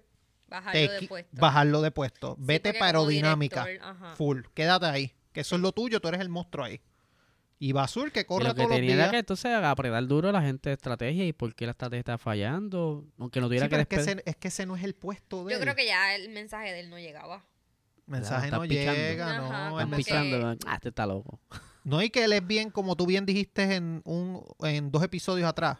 [0.48, 1.36] Bajarlo de puesto.
[1.40, 2.34] bajarlo de puesto.
[2.36, 3.64] Sí, Vete para aerodinámica.
[3.66, 4.16] director.
[4.16, 4.40] Full.
[4.54, 5.12] Quédate ahí.
[5.32, 6.00] Que eso es lo tuyo.
[6.00, 6.80] Tú eres el monstruo ahí.
[7.60, 9.10] Y Basur que Y corre lo que todos los tenía era días.
[9.10, 12.18] que entonces apretar duro a la gente de estrategia y por qué la estrategia está
[12.18, 13.04] fallando.
[13.18, 14.94] Aunque no tuviera Sí, que pero es, que ese, es que ese no es el
[14.94, 15.62] puesto de Yo él.
[15.64, 17.44] creo que ya el mensaje de él no llegaba.
[18.06, 18.92] mensaje no pichando.
[18.94, 19.80] llega, Ajá, no.
[19.80, 20.56] Están que- pichando.
[20.66, 21.40] Ah, este está loco.
[21.84, 25.48] No, y que él es bien, como tú bien dijiste en, un, en dos episodios
[25.48, 25.78] atrás.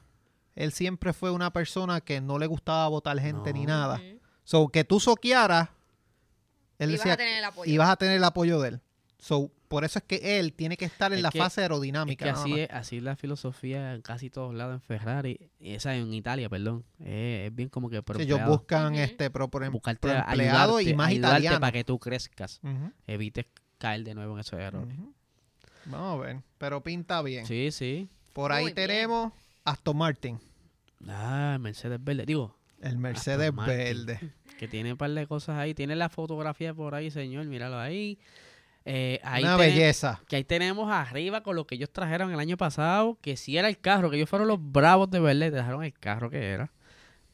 [0.56, 3.96] Él siempre fue una persona que no le gustaba votar gente ni nada.
[3.96, 4.20] Ujú.
[4.42, 5.68] So, que tú soquearas,
[6.78, 7.72] él Y vas decía, a tener el apoyo.
[7.72, 8.80] y vas a tener el apoyo de él.
[9.20, 11.64] So, por eso es que él tiene que estar en Es la que- fase Es
[11.64, 12.24] aerodinámica.
[12.24, 15.50] que así es, así es la filosofía en casi todos lados en Ferrari.
[15.58, 16.84] Esa en Italia, perdón.
[17.00, 19.02] Es, es bien como que Sí, ellos buscan Ujú.
[19.02, 21.58] este pro, por, em- buscarte pro empleado ayudarte, y más italiano.
[21.60, 22.60] para que tú crezcas.
[23.08, 23.46] Evites
[23.78, 24.96] caer de nuevo en esos errores.
[25.86, 27.44] Vamos a ver, pero pinta bien.
[27.46, 28.08] Sí, sí.
[28.32, 28.74] Por Muy ahí bien.
[28.76, 29.32] tenemos
[29.64, 30.38] Aston Martin,
[31.08, 32.24] Ah, Mercedes Verde.
[32.26, 34.20] Digo, el Mercedes verde.
[34.58, 35.74] que tiene un par de cosas ahí.
[35.74, 37.46] Tiene la fotografía por ahí, señor.
[37.46, 38.18] Míralo ahí.
[38.90, 40.22] Eh, ahí Una belleza.
[40.28, 43.68] Que ahí tenemos arriba con lo que ellos trajeron el año pasado, que sí era
[43.68, 46.72] el carro, que ellos fueron los bravos de verle, dejaron el carro que era,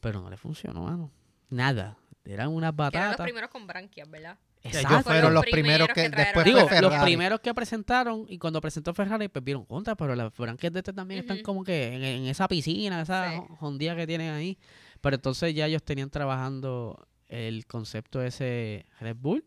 [0.01, 1.11] pero no le funcionó, mano.
[1.49, 1.97] Nada.
[2.25, 3.23] Eran unas Que eran los batatas.
[3.23, 4.37] primeros con branquias, ¿verdad?
[4.63, 5.03] Ellos Exacto.
[5.11, 8.93] fueron los primeros primeros que después Digo, fue los primeros que presentaron y cuando presentó
[8.95, 12.25] Ferrari, pues vieron contra, pero las branquias de este también están como que en, en
[12.25, 13.41] esa piscina, esa Sí.
[13.61, 14.57] hondía que tienen ahí.
[15.01, 19.45] Pero entonces ya ellos tenían trabajando el concepto ese Red Bull,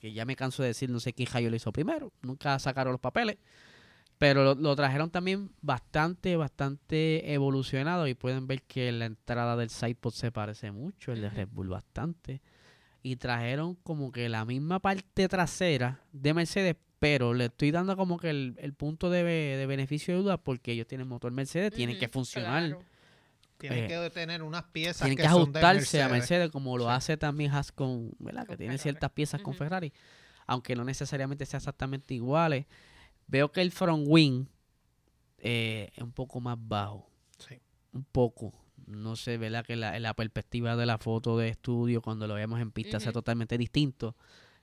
[0.00, 2.92] que ya me canso de decir, no sé quién rayo lo hizo primero, nunca sacaron
[2.92, 3.36] los papeles.
[4.18, 9.70] Pero lo, lo trajeron también bastante, bastante evolucionado y pueden ver que la entrada del
[9.70, 11.30] sidepod se parece mucho, el de.
[11.30, 12.42] Red Bull bastante.
[13.02, 18.18] Y trajeron como que la misma parte trasera de Mercedes, pero le estoy dando como
[18.18, 21.98] que el, el punto de, de beneficio de duda porque ellos tienen motor Mercedes, tienen
[21.98, 22.84] que funcionar, claro.
[23.60, 26.76] Tienen eh, que tener unas piezas tienen que, que, son de ajustarse a Mercedes como
[26.78, 26.90] lo Sí.
[26.90, 28.46] hace también Haas con, ¿verdad?
[28.46, 28.82] Con que tiene Ferrari.
[28.82, 29.54] ciertas piezas con.
[29.54, 29.92] Ferrari,
[30.46, 32.66] aunque no necesariamente sea exactamente iguales.
[33.26, 34.46] Veo que el front wing
[35.38, 37.08] eh, es un poco más bajo,
[37.38, 37.56] Sí.
[37.92, 38.52] un poco.
[38.86, 39.64] No sé, ¿verdad?
[39.64, 43.12] Que la, la perspectiva de la foto de estudio cuando lo vemos en pista sea
[43.12, 44.16] totalmente distinto.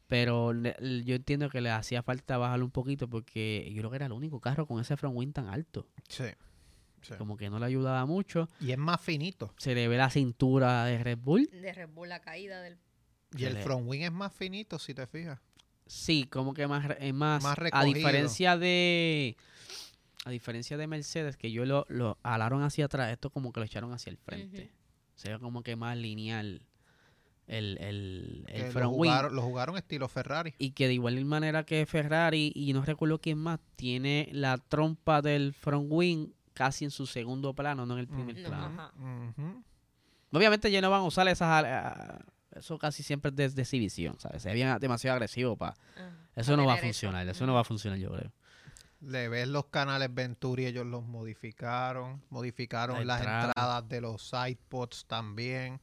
[0.07, 4.05] Pero yo entiendo que le hacía falta bajarlo un poquito porque yo creo que era
[4.07, 5.87] el único carro con ese front wing tan alto.
[6.09, 6.25] Sí.
[7.07, 7.13] Sí.
[7.17, 8.49] Como que no le ayudaba mucho.
[8.59, 9.53] Y es más finito.
[9.57, 11.49] Se le ve la cintura de Red Bull.
[11.51, 12.77] De Red Bull, la caída del...
[13.37, 15.39] Y el front wing es más finito, si te fijas.
[15.85, 19.37] Sí, como que más, es más, Más a diferencia de
[20.25, 23.65] a diferencia de Mercedes que yo lo, lo alaron hacia atrás, esto como que lo
[23.65, 24.73] echaron hacia el frente.
[25.15, 26.61] Se ve como que más lineal
[27.47, 29.11] el, el, el lo, front wing.
[29.31, 30.53] lo jugaron estilo Ferrari.
[30.57, 35.21] Y que de igual manera que Ferrari, y no recuerdo quién más, tiene la trompa
[35.21, 38.41] del front wing casi en su segundo plano, no en el primer Mm.
[38.43, 39.63] No, plano.
[40.31, 41.47] Obviamente ya no van a usar esas...
[41.65, 42.19] ah,
[42.51, 44.41] Eso casi siempre es de, de exhibición, ¿sabes?
[44.41, 45.73] Se veía demasiado agresivo para...
[45.95, 46.11] Ajá.
[46.35, 46.85] Eso no va a eso.
[46.85, 48.31] funcionar, eso no va a funcionar yo creo.
[49.01, 52.23] Le ves los canales Venturi, ellos los modificaron.
[52.29, 53.45] Modificaron La las entrada.
[53.49, 55.79] entradas de los sidepods también.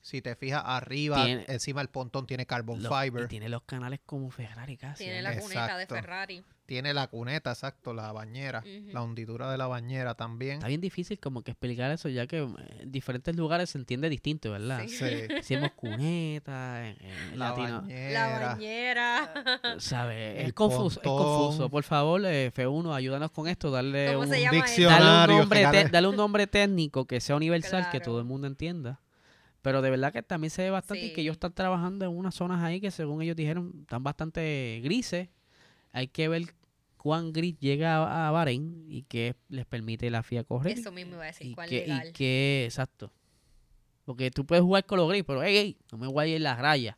[0.00, 3.24] Si te fijas arriba, Tiene- encima el pontón tiene carbon fiber.
[3.24, 5.04] y tiene los canales como Ferrari casi.
[5.04, 5.22] Tiene ¿eh?
[5.22, 5.86] la cuneta de.
[5.86, 6.44] Ferrari.
[6.66, 8.62] Tiene la cuneta, exacto, la bañera.
[8.92, 10.54] La hundidura de la bañera también.
[10.54, 12.46] Está bien difícil como que explicar eso, ya que eh,
[12.80, 14.82] en diferentes lugares se entiende distinto, ¿verdad?
[14.88, 14.96] Sí.
[14.96, 15.04] Sí.
[15.28, 18.46] Decimos cuneta, en, en La latino, La bañera.
[18.54, 19.32] bañera.
[19.78, 20.46] ¿sabes?
[20.46, 21.68] Es confuso, es confuso.
[21.70, 24.66] Por favor, eh, F1, ayúdanos con esto, darle ¿Cómo un, se llama eso?
[24.66, 25.06] diccionario.
[25.06, 28.46] darle un nombre, te- darle un nombre técnico que sea universal, que todo el mundo
[28.46, 29.00] entienda.
[29.62, 32.34] Pero de verdad que también se ve bastante y que ellos están trabajando en unas
[32.36, 35.28] zonas ahí que según ellos dijeron están bastante grises.
[35.96, 36.42] Hay que ver
[36.98, 40.78] cuán gris llega a, a Bahrein y qué les permite la FIA correr.
[40.78, 42.12] Eso mismo iba a decir, y cuál que, y legal.
[42.12, 43.12] que- exacto.
[44.04, 46.96] Porque tú puedes jugar con los gris, pero hey, hey, no me guayes las rayas.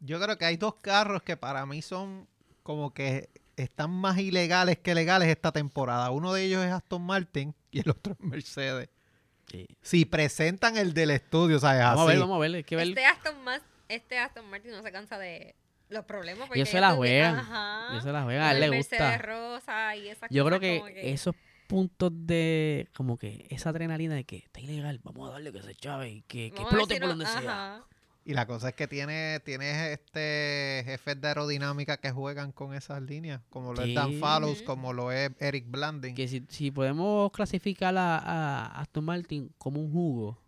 [0.00, 2.26] Yo creo que hay dos carros que para mí son
[2.62, 6.10] como que están más ilegales que legales esta temporada.
[6.10, 8.88] Uno de ellos es Aston Martin y el otro es Mercedes.
[9.82, 11.82] Si presentan el del estudio, ¿sabes?
[11.82, 12.12] Vamos a Así.
[12.12, 12.54] ver, vamos a ver.
[12.54, 12.88] Hay que ver.
[12.88, 13.34] Este Aston,
[13.88, 15.54] este Aston Martin no se cansa de
[15.92, 16.46] los problemas.
[16.48, 17.36] porque Ellos se la juegan.
[17.36, 18.00] Ajá.
[18.00, 19.18] Se las Con juegan, a él le Mercedes gusta.
[19.18, 20.82] rosa y esas Yo creo que,
[21.12, 21.34] esos
[21.66, 25.74] puntos de, como que esa adrenalina de que está ilegal, vamos a darle que se
[25.74, 27.38] chave y que, explote si por no- donde sea.
[27.38, 27.84] ajá.
[28.24, 33.02] Y la cosa es que tiene, tiene este jefes de aerodinámica que juegan con esas
[33.02, 34.20] líneas, como lo es Dan.
[34.20, 36.14] Fallows, como lo es Eric Blanding.
[36.14, 40.38] Que si, si podemos clasificar a, a Aston Martin como un jugo,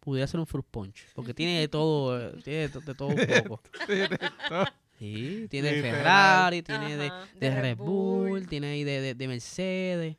[0.00, 1.06] pudiera ser un fruit punch.
[1.14, 3.16] Porque tiene de todo, eh, tiene de, de todo un
[3.48, 3.62] poco.
[5.02, 5.82] Sí, tiene de.
[5.82, 10.16] Ferrari, tiene de, Ajá, de Red Bull, tiene ahí de, de, de Mercedes.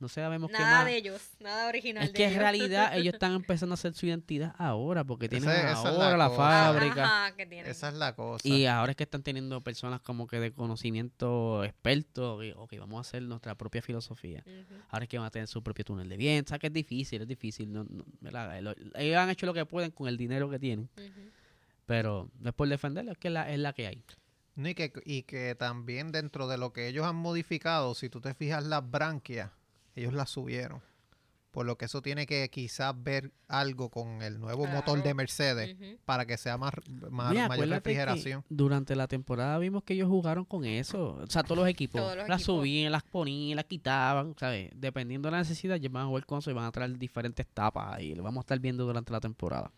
[0.00, 0.86] No sabemos qué Nada más.
[0.86, 4.04] de ellos, nada original Es de que en realidad ellos están empezando a hacer su
[4.06, 7.04] identidad ahora, porque tienen Esa- esa es la ahora la, fábrica.
[7.04, 7.70] Ajá, que tienen.
[7.70, 8.46] Esa es la cosa.
[8.46, 12.98] Y ahora es que están teniendo personas como que de conocimiento experto, y, ok, vamos
[12.98, 14.44] a hacer nuestra propia filosofía.
[14.90, 16.48] Ahora es que van a tener su propio túnel de viento.
[16.48, 17.72] O sea que es difícil, es difícil.
[17.72, 18.04] no- no,
[18.96, 20.88] ellos han hecho lo que pueden con el dinero que tienen.
[21.86, 24.04] Pero no es por defenderlo, es que la, es la que hay.
[24.56, 28.20] No, y, que, y que también dentro de lo que ellos han modificado, si tú
[28.20, 29.50] te fijas las branquias,
[29.96, 30.80] ellos las subieron.
[31.50, 35.14] Por lo que eso tiene que quizás ver algo con el nuevo motor de.
[35.14, 36.72] Mercedes para que sea más,
[37.10, 38.44] más- Mira, mayor refrigeración.
[38.48, 41.14] durante la temporada vimos que ellos jugaron con eso.
[41.22, 42.00] O sea, todos los equipos.
[42.00, 42.56] Todos los las equipos.
[42.58, 44.34] subían, las ponían, las quitaban.
[44.36, 44.70] ¿sabes?
[44.74, 47.46] Dependiendo de la necesidad, ellos van a jugar con eso y van a traer diferentes
[47.46, 48.00] tapas.
[48.00, 49.70] Y lo vamos a estar viendo durante la temporada.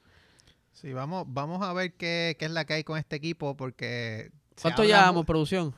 [0.77, 4.31] Sí, vamos, vamos a ver qué, qué es la que hay con este equipo porque...
[4.61, 5.75] ¿Cuánto llevamos, producción?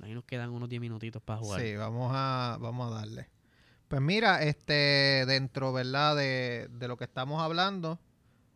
[0.00, 1.60] Ahí nos quedan unos 10 minutitos para jugar.
[1.60, 3.28] Sí, vamos a, vamos a darle.
[3.88, 6.16] Pues mira, este, dentro, ¿verdad?
[6.16, 8.00] De, de lo que estamos hablando,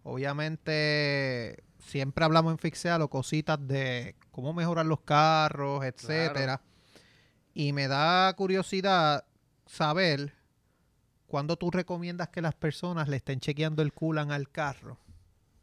[0.02, 6.62] obviamente siempre hablamos en Fixealo cositas de cómo mejorar los carros, etcétera.
[7.52, 9.26] Y me da curiosidad
[9.66, 10.39] saber
[11.30, 14.98] cuándo tú recomiendas que las personas le estén chequeando el coolant al carro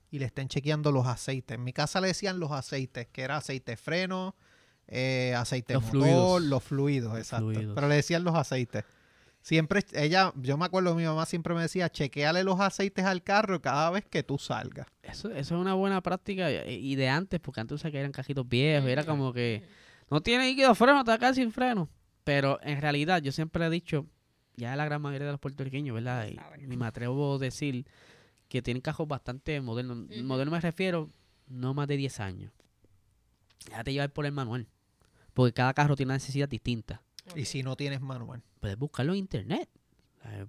[0.10, 1.56] y le estén chequeando los aceites.
[1.56, 4.34] En mi casa le decían los aceites, que era aceite de freno,
[4.88, 6.42] eh, aceite Los motor, fluidos.
[6.44, 7.52] los fluidos, exacto.
[7.52, 7.76] fluidos.
[7.76, 8.86] Pero le decían los aceites.
[9.42, 13.62] Siempre, ella, yo me acuerdo, mi mamá siempre me decía, chequeale los aceites al carro
[13.62, 14.88] cada vez que tú salgas.
[15.04, 18.48] Eso, eso es una buena práctica y y de antes, porque antes que eran cajitos
[18.48, 19.68] viejos, era como que
[20.10, 21.90] no tiene líquido freno, está casi sin freno.
[22.24, 24.06] Pero en realidad, yo siempre he dicho,
[24.58, 26.28] ya la gran mayoría de los puertorriqueños, ¿verdad?
[26.28, 27.86] Y, y me atrevo a decir
[28.50, 30.00] que tienen cajos bastante modernos.
[30.10, 30.24] Ujú.
[30.24, 31.10] Moderno me refiero,
[31.48, 32.52] no más de 10 años.
[33.70, 34.68] Ya te llevar por el manual.
[35.34, 37.02] Porque cada carro tiene una necesidad distinta.
[37.36, 38.42] Y si no tienes manual.
[38.60, 39.70] puedes buscarlo en internet.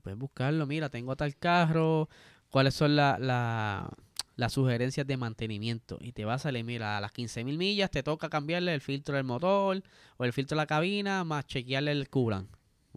[0.03, 2.09] Puedes buscarlo, mira, tengo tal carro,
[2.51, 3.91] cuáles son la- la-
[4.37, 5.99] las sugerencias de mantenimiento.
[6.01, 9.15] Y te va a salir, mira, a las 15.000 millas te toca cambiarle el filtro
[9.17, 9.83] del motor
[10.17, 12.49] o el filtro de la cabina, más chequearle el coolant,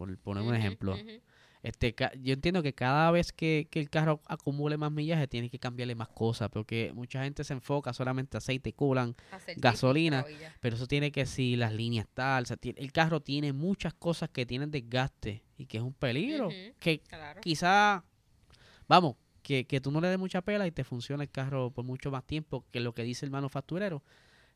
[0.06, 0.94] por poner un ejemplo.
[0.94, 1.20] ujú.
[1.62, 5.48] Este, ca- yo entiendo que cada vez que, que el carro acumule más millaje, tienes
[5.48, 8.72] que cambiarle más cosas, porque mucha gente se enfoca solamente aceite, y
[9.60, 10.26] gasolina,
[10.60, 13.94] pero eso tiene que si las líneas tal, o sea, tiene- el carro tiene muchas
[13.94, 16.48] cosas que tienen desgaste y que es un peligro,
[16.80, 17.40] que Claro.
[17.40, 18.02] quizá,
[18.88, 21.84] vamos, que, que tú no le des mucha pela y te funciona el carro por
[21.84, 24.02] mucho más tiempo que lo que dice el manufacturero.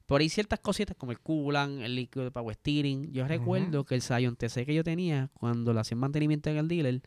[0.06, 3.12] Por ahí ciertas cositas como el coolant, el líquido de power steering.
[3.12, 6.68] Yo recuerdo que el Scion TC que yo tenía, cuando le hacían mantenimiento en el
[6.68, 7.02] dealer,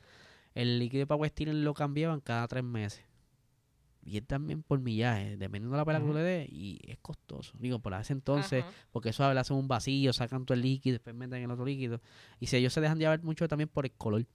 [0.53, 3.01] el líquido de power steering lo cambiaban cada tres meses.
[4.03, 6.17] Y es también por millaje, dependiendo de la pela que tú Ujú.
[6.17, 7.53] le des, y es costoso.
[7.59, 11.15] Digo, por ese entonces, porque eso le hacen un vacío, sacan todo el líquido, después
[11.15, 12.01] meten el otro líquido.
[12.39, 14.25] Y si ellos se dejan llevar mucho también por el color.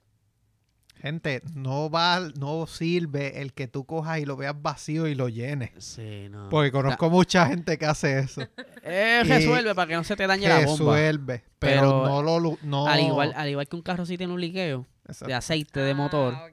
[1.00, 5.28] Gente, no va, no sirve el que tú cojas y lo veas vacío y lo
[5.28, 5.70] llenes.
[5.84, 6.48] Sí, no.
[6.48, 8.42] Porque conozco mucha gente que hace eso.
[8.86, 10.70] Eh, y- resuelve para que no se te dañe la bomba.
[10.72, 11.42] Resuelve.
[11.58, 12.58] Pero, Pero no lo...
[12.62, 15.26] No, Al igual, al igual que un carro sí tiene un liqueo Exacto.
[15.26, 16.48] de aceite de motor Ah,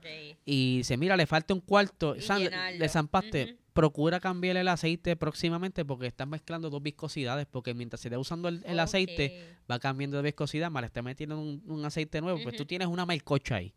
[0.45, 2.43] y dice, mira, le falta un cuarto, Y San-
[2.79, 8.07] le zampaste, procura cambiar el aceite próximamente porque estás mezclando dos viscosidades, porque mientras se
[8.07, 11.83] esté usando el, el aceite, va cambiando de viscosidad, más le estás metiendo un, un
[11.83, 13.73] aceite nuevo, pues tú tienes una melcocha ahí.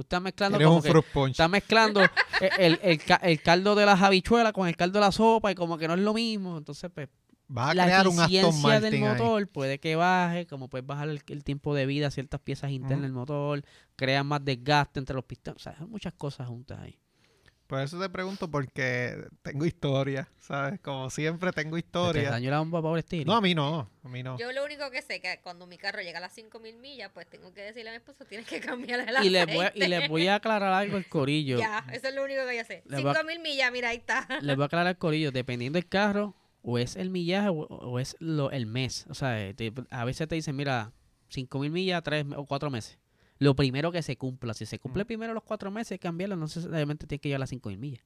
[0.00, 1.30] Tú estás mezclando como un que- fruit punch.
[1.32, 2.10] Estás mezclando el,
[2.58, 5.76] el- el el caldo de las habichuelas con el caldo de la sopa y como
[5.78, 6.56] que no es lo mismo.
[6.58, 7.08] Entonces, pues,
[7.52, 9.00] Vas a la crear un Aston eficiencia del ahí.
[9.00, 12.70] motor puede que baje, como puedes bajar el, el tiempo de vida a ciertas piezas
[12.70, 13.62] internas del motor,
[13.96, 16.96] crea más desgaste entre los pistones, o sea, muchas cosas juntas ahí.
[17.70, 20.80] Por eso te pregunto porque tengo historia, ¿sabes?
[20.80, 22.28] Como siempre tengo ¿Te historia.
[22.30, 23.28] dañó la bomba Power Steering?
[23.28, 24.36] No, a mí no, a mí no.
[24.38, 27.28] Yo lo único que sé que cuando mi carro llega a las 5000 millas, pues
[27.30, 29.86] tengo que decirle a mi esposo, tienes que cambiar el y, les voy, a- y
[29.86, 31.58] les voy a aclarar algo al corillo.
[31.60, 32.82] Ya, eso es lo único que yo sé.
[32.86, 34.26] Le voy a- 5000 millas, mira, ahí está.
[34.42, 38.00] Les voy a aclarar al corillo, dependiendo del carro, o es el millaje o, o
[38.00, 39.06] es lo, el mes.
[39.08, 40.90] O sea, eh, te- a veces te dicen, mira,
[41.28, 42.98] 5.000 millas, 3 o 4 meses.
[43.40, 44.54] Lo primero que se cumpla.
[44.54, 45.06] Si se cumple Mm.
[45.08, 48.04] primero los 4 meses, cambiarlo, no necesariamente tienes que llegar a las 5.000 millas.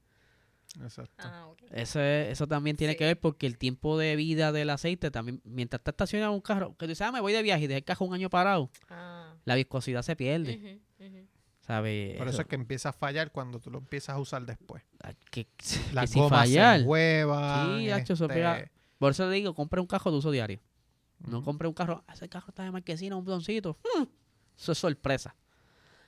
[0.82, 1.12] Exacto.
[1.28, 1.62] Ah, ok.
[1.72, 2.98] Eso, es- eso también tiene Sí.
[2.98, 6.70] que ver porque el tiempo de vida del aceite también, mientras está estacionado un carro,
[6.76, 8.70] que tú dices, ah, me voy de viaje y dejas el carro un año parado,
[8.88, 9.34] Ah.
[9.44, 11.26] la viscosidad se pierde, ujú.
[11.60, 12.16] ¿sabes?
[12.18, 14.82] Por eso es que empieza a fallar cuando tú lo empiezas a usar después.
[15.02, 15.46] ah, que,
[15.94, 16.80] Las que si gomas fallar.
[16.80, 17.78] se huevan.
[17.78, 18.70] Sí, hacho, eso este, pega.
[18.98, 20.60] Por eso le digo, compre un carro de uso diario.
[21.20, 23.78] No compre un carro, "Ah, ese carro está de marquesina, un botoncito.
[23.98, 24.04] Hmm,
[24.58, 25.34] Eso es sorpresa.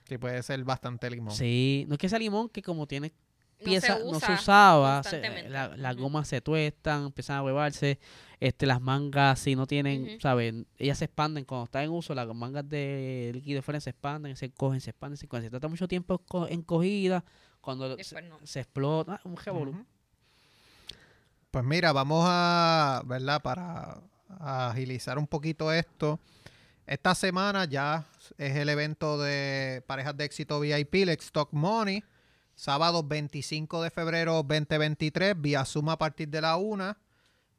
[0.04, 1.34] Que puede ser bastante limón.
[1.34, 3.12] Sí, no es que ese limón que como tiene
[3.58, 7.42] No pieza, se no se usa usaba, se- la- las gomas se tuestan, empiezan a
[7.42, 7.98] huevarse,
[8.38, 10.20] este, las mangas si no tienen, Ujú.
[10.20, 10.66] ¿saben?
[10.78, 14.50] Ellas se expanden cuando están en uso, las mangas de líquido fuera se expanden, se
[14.50, 15.44] cogen, se expanden, se cogen.
[15.44, 17.24] Si trata mucho tiempo enco- encogida,
[17.60, 18.38] cuando se, no.
[18.44, 19.84] se explota, ah, un revolú.
[21.50, 23.40] Pues mira, vamos a, ¿verdad?
[23.42, 24.02] Para
[24.38, 26.20] agilizar un poquito esto.
[26.86, 28.06] Esta semana ya
[28.38, 32.04] es el evento de parejas de éxito VIP, el Stock Money.
[32.54, 36.96] Sábado 25 de febrero 2023, vía Zoom a partir de la 1.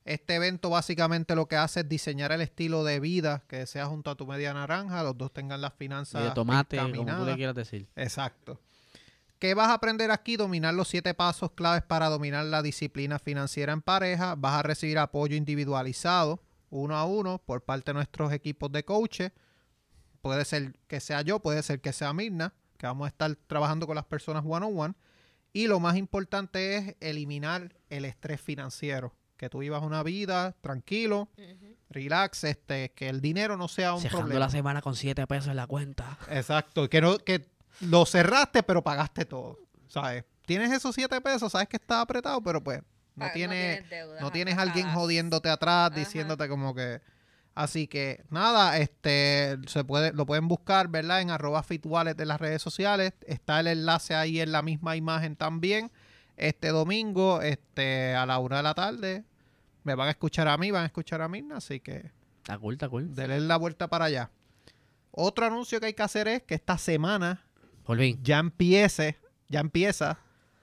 [0.06, 4.10] Este evento básicamente lo que hace es diseñar el estilo de vida que deseas junto
[4.10, 7.36] a tu media naranja, los dos tengan las Y finanzas de tomate, como tú le
[7.36, 7.88] quieras decir.
[7.98, 8.62] Exacto.
[9.38, 10.38] ¿Qué vas a aprender aquí?
[10.38, 14.36] Dominar los siete pasos claves para dominar la disciplina financiera en pareja.
[14.36, 16.40] Vas a recibir apoyo individualizado,
[16.70, 19.32] uno a uno, por parte de nuestros equipos de coaches.
[20.22, 23.88] Puede ser que sea yo, puede ser que sea Mirna, que vamos a estar trabajando
[23.88, 24.94] con las personas one on one.
[25.54, 29.14] Y lo más importante es eliminar el estrés financiero.
[29.38, 31.76] Que tú vivas una vida tranquilo, Ujú.
[31.90, 34.40] relax, este, que el dinero no sea un Cerrando problema.
[34.46, 36.18] la semana con 7 pesos en la cuenta.
[36.30, 37.48] Exacto, que no, que
[37.82, 40.26] lo cerraste pero pagaste todo, ¿sabes?
[40.48, 42.82] Tienes esos siete pesos, sabes que está apretado, pero pues
[43.18, 43.84] no tienes,
[44.22, 46.00] no tienes alguien jodiéndote atrás, Ajá.
[46.00, 47.02] diciéndote como que,
[47.56, 51.22] así que nada, este, se puede, lo pueden buscar, ¿verdad?
[51.22, 55.36] En arroba fitwallet de las redes sociales, está el enlace ahí en la misma imagen
[55.36, 55.92] también.
[56.38, 59.24] Este domingo, este, a la una de la tarde,
[59.84, 62.12] me van a escuchar a mí, van a escuchar a Mirna, así que
[62.44, 63.14] Está cool, está cool.
[63.14, 64.30] denle la vuelta para allá.
[65.12, 67.44] Otro anuncio que hay que hacer es que esta semana
[67.84, 68.20] Por fin.
[68.22, 69.18] ya empiece,
[69.50, 70.20] ya empieza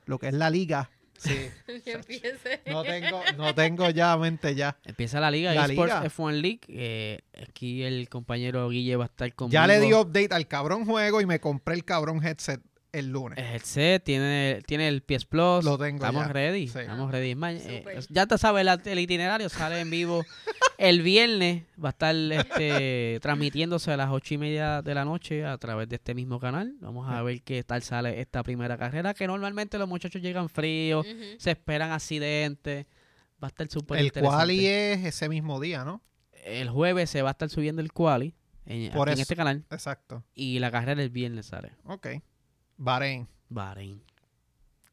[0.06, 0.90] lo que es la liga.
[1.18, 1.48] Sí.
[1.84, 2.60] Que empiece.
[2.66, 4.76] No tengo, no tengo ya mente ya.
[4.84, 6.04] Empieza la liga, La eSports liga.
[6.10, 6.60] F1 League.
[6.68, 9.52] eh, aquí el compañero Guille va a estar conmigo.
[9.52, 12.60] Ya le di update al cabrón juego y me compré el cabrón headset
[12.94, 13.38] el lunes.
[13.38, 15.64] El headset, tiene, tiene el PS Plus.
[15.64, 16.32] Lo tengo Estamos ya.
[16.32, 16.68] ready.
[16.68, 16.78] Sí.
[16.78, 17.30] Estamos ready.
[17.32, 20.24] Es eh, ya te sabes el, el itinerario, sale en vivo
[20.78, 21.64] el viernes.
[21.82, 25.88] Va a estar este, transmitiéndose a las ocho y media de la noche a través
[25.88, 26.74] de este mismo canal.
[26.80, 29.14] Vamos a ver qué tal sale esta primera carrera.
[29.14, 31.22] Que normalmente los muchachos llegan fríos, Ujú.
[31.38, 32.86] se esperan accidentes.
[33.42, 36.00] Va a estar súper el quali es ese mismo día, ¿no?
[36.44, 38.34] El jueves se va a estar subiendo el quali
[38.66, 39.22] en, Por en eso.
[39.22, 39.64] este canal.
[39.70, 40.24] Exacto.
[40.34, 41.72] Y la carrera el viernes sale.
[41.84, 42.06] Ok.
[42.76, 43.28] Bahrein.
[43.48, 44.02] Bahrein.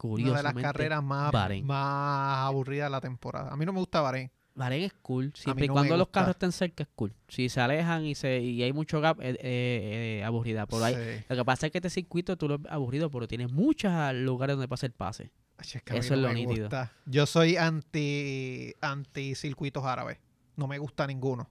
[0.04, 1.66] Una de las carreras más, Bahrein.
[1.66, 3.52] más aburridas de la temporada.
[3.52, 4.32] A mí no me gusta Bahrein.
[4.56, 5.32] Bahrein es cool.
[5.36, 7.14] Siempre y no cuando los carros estén cerca es cool.
[7.28, 10.66] Si se alejan y se y hay mucho gap, es eh, eh, aburrida.
[10.66, 10.96] Por ahí.
[10.96, 11.26] Sí.
[11.30, 14.56] Lo que pasa es que este circuito tú lo ves aburrido, pero tienes muchos lugares
[14.56, 15.32] donde pasa el pase.
[15.58, 16.64] Ay, es que Eso es no lo me nítido.
[16.66, 16.92] gusta.
[17.06, 20.18] Yo soy anti, anti circuitos árabes.
[20.56, 21.48] No me gusta ninguno.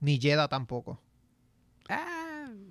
[0.00, 1.00] Ni Jeddah tampoco.
[1.88, 2.23] Ah,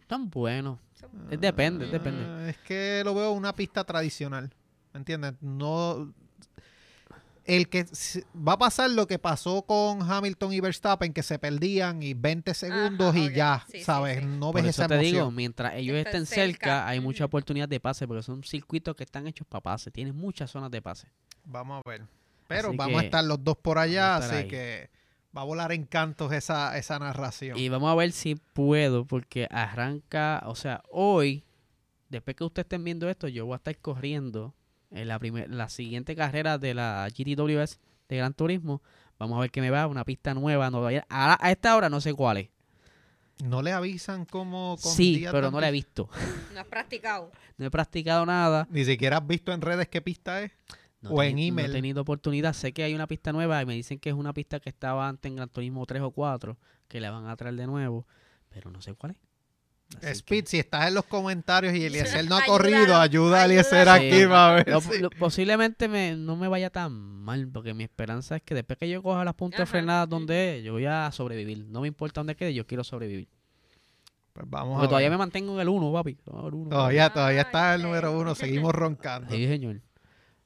[0.05, 0.79] tan bueno.
[0.99, 2.23] Son- Es depende, depende.
[2.25, 4.53] Ah, Es que lo veo una pista tradicional.
[4.93, 5.33] ¿Me entiendes?
[5.41, 6.13] No.
[7.45, 7.85] el que
[8.35, 12.53] va a pasar lo que pasó con Hamilton y Verstappen, que se perdían y 20
[12.53, 13.33] segundos y ok.
[13.33, 14.19] ya, Sí, sí, ¿sabes?
[14.19, 14.25] sí.
[14.25, 15.13] No Por ves eso esa te emoción.
[15.13, 16.87] digo, mientras ellos Estén estén cerca, cerca.
[16.87, 19.91] hay mucha oportunidad de pase, porque son circuitos que están hechos para pase.
[19.91, 21.09] Tienen muchas zonas de pase.
[21.43, 22.03] Vamos a ver.
[22.47, 24.47] Pero Así vamos a estar los dos por allá, así ahí.
[24.47, 24.89] que
[25.35, 27.57] va a volar en cantos esa, esa narración.
[27.57, 31.43] Y vamos a ver si puedo, porque arranca, o sea, hoy,
[32.09, 34.53] después que ustedes estén viendo esto, yo voy a estar corriendo
[34.91, 37.79] en la, primer, la siguiente carrera de la GTWS
[38.09, 38.81] de Gran Turismo.
[39.17, 40.69] Vamos a ver qué me va, una pista nueva.
[40.69, 42.49] No, ahora, a esta hora no sé cuál es.
[43.43, 46.09] ¿No le avisan cómo Sí, pero no la he visto.
[46.53, 47.31] No has practicado.
[47.55, 48.67] No he practicado nada.
[48.71, 50.51] Ni siquiera has visto en redes qué pista es.
[51.03, 51.67] No O he en email.
[51.67, 52.53] No he tenido oportunidad.
[52.53, 55.07] Sé que hay una pista nueva y me dicen que es una pista que estaba
[55.07, 58.07] antes en Gran Turismo 3 o 4, que la van a traer de nuevo,
[58.49, 59.17] pero no sé cuál es.
[59.97, 63.45] Así Speed, que- si estás en los comentarios y Eliezer no ha corrido, ayuda a
[63.45, 64.25] Eliezer aquí Sí.
[64.25, 64.67] para ver.
[64.69, 68.55] Lo- si- lo- posiblemente me, no me vaya tan mal, porque mi esperanza es que
[68.55, 71.65] después que yo coja las puntas Ajá, frenadas donde es, yo voy a sobrevivir.
[71.67, 73.27] No me importa dónde quede, yo quiero sobrevivir.
[74.31, 75.17] Pues vamos Porque a todavía ver.
[75.17, 76.17] me mantengo en el 1, papi.
[76.31, 76.69] No, el uno.
[76.71, 78.15] Todavía, todavía está el número sí.
[78.17, 79.29] uno, seguimos roncando.
[79.35, 79.81] Sí, señor.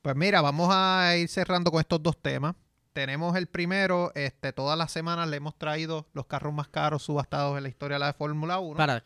[0.08, 2.56] Pues mira, vamos a ir cerrando con estos dos temas.
[2.94, 7.58] Tenemos el primero, este, todas las semanas le hemos traído los carros más caros subastados
[7.58, 8.78] en la historia de la Fórmula 1.
[8.78, 9.04] Para,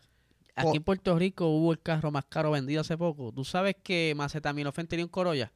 [0.54, 3.32] aquí en Puerto Rico hubo el carro más caro vendido hace poco.
[3.32, 5.52] ¿Tú sabes que Macetaminofen tenía un Corolla?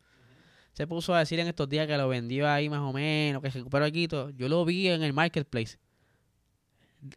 [0.74, 3.52] Se puso a decir en estos días que lo vendió ahí más o menos, que
[3.52, 4.08] se recuperó aquí.
[4.08, 4.32] todo.
[4.32, 5.78] Yo lo vi en el marketplace.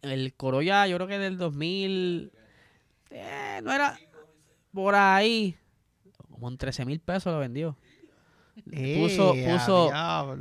[0.03, 2.31] El Corolla, yo creo que del 2000.
[3.09, 3.99] eh, no era
[4.75, 5.57] por ahí.
[6.31, 7.79] Como en 13 mil pesos lo vendió.
[8.65, 9.91] Puso- ¡Eh, puso-!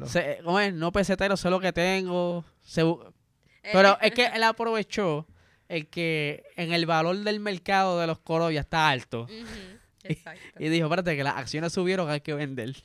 [0.06, 0.74] Se- ¿cómo es?
[0.74, 2.44] No pesetero, sé lo que tengo.
[2.62, 2.96] Se Eh,
[3.74, 5.28] pero es que él aprovechó
[5.68, 9.28] el que en el valor del mercado de los Corolla está alto.
[10.04, 10.42] Exacto.
[10.60, 12.76] Y dijo, espérate, que las acciones subieron, hay que vender.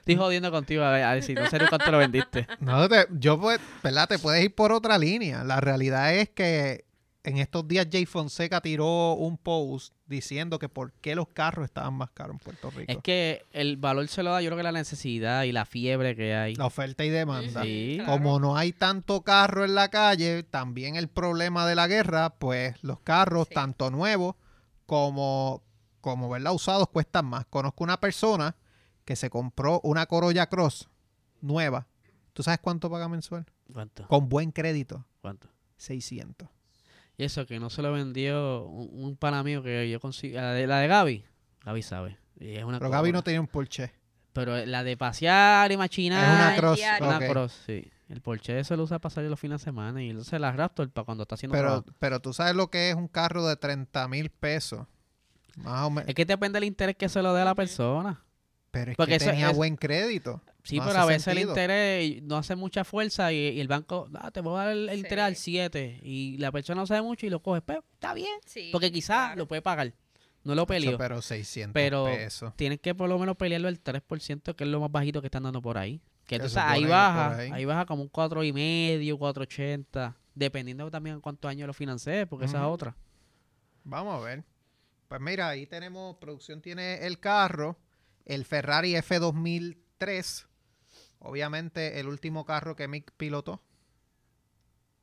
[0.00, 2.46] Estoy jodiendo contigo a ver, a decir, no sé cuánto lo vendiste.
[2.60, 4.08] No, te- yo, pues, ¿verdad?
[4.08, 5.44] Te puedes ir por otra línea.
[5.44, 6.84] La realidad es que
[7.24, 11.94] en estos días Jay Fonseca tiró un post diciendo que por qué los carros estaban
[11.94, 12.90] más caros en Puerto Rico.
[12.90, 16.16] Es que el valor se lo da, yo creo que la necesidad y la fiebre
[16.16, 16.54] que hay.
[16.54, 17.62] La oferta y demanda.
[17.62, 17.94] Sí.
[17.96, 18.12] Claro.
[18.12, 22.82] Como no hay tanto carro en la calle, también el problema de la guerra, pues
[22.82, 23.54] los carros, Sí.
[23.54, 24.34] tanto nuevos
[24.86, 25.62] como,
[26.00, 26.54] como ¿verdad?
[26.54, 27.44] usados, cuestan más.
[27.46, 28.56] Conozco una persona
[29.04, 30.88] que se compró una Corolla Cross
[31.40, 31.86] nueva.
[32.32, 33.46] ¿Tú sabes cuánto paga mensual?
[33.72, 34.06] ¿Cuánto?
[34.08, 35.48] Con buen crédito, ¿Cuánto?
[35.76, 36.48] 600.
[37.18, 40.36] Y eso que no se lo vendió un, un pana mío que yo consigo.
[40.40, 41.24] La de, la de Gaby.
[41.64, 42.16] Gaby sabe.
[42.40, 43.92] Y es una Pero Gaby no tenía un Porsche.
[44.32, 46.22] Pero la de pasear y machinar.
[46.22, 46.80] Es una Cross.
[47.00, 47.90] Una cross, sí.
[48.08, 50.88] El Porsche se lo usa para salir los fines de semana y entonces la Raptor
[50.90, 51.86] para cuando está haciendo Pero, trabajo.
[51.98, 54.86] pero tú sabes lo que es un carro de 30 mil pesos.
[55.56, 56.08] Más o menos.
[56.08, 58.22] Es que depende del interés que se lo dé a la persona.
[58.70, 60.40] Pero es porque que tenía es- buen crédito.
[60.68, 61.44] Sí, No pero a veces sentido.
[61.44, 64.72] el interés no hace mucha fuerza y, y el banco, ah, te voy a dar
[64.72, 65.00] el, el Sí.
[65.00, 67.62] interés al 7 y la persona no sabe mucho y lo coge.
[67.62, 69.36] Pues está bien, Sí, porque quizás claro.
[69.38, 69.94] lo puede pagar.
[70.44, 70.96] No lo peleó.
[70.98, 72.52] Pero 600 Pero pesos.
[72.56, 75.42] tienes que por lo menos pelearlo el 3%, que es lo más bajito que están
[75.42, 76.00] dando por ahí.
[76.26, 77.50] Que entonces ahí baja, ahí.
[77.52, 77.64] ahí.
[77.64, 82.94] baja como un 4,5, 4,80, dependiendo también cuántos años lo financie, porque esa es otra.
[83.84, 84.44] Vamos a ver.
[85.08, 87.78] Pues mira, ahí tenemos, producción tiene el carro,
[88.26, 90.44] el Ferrari F2003.
[91.20, 93.62] Obviamente el último carro que Mick pilotó.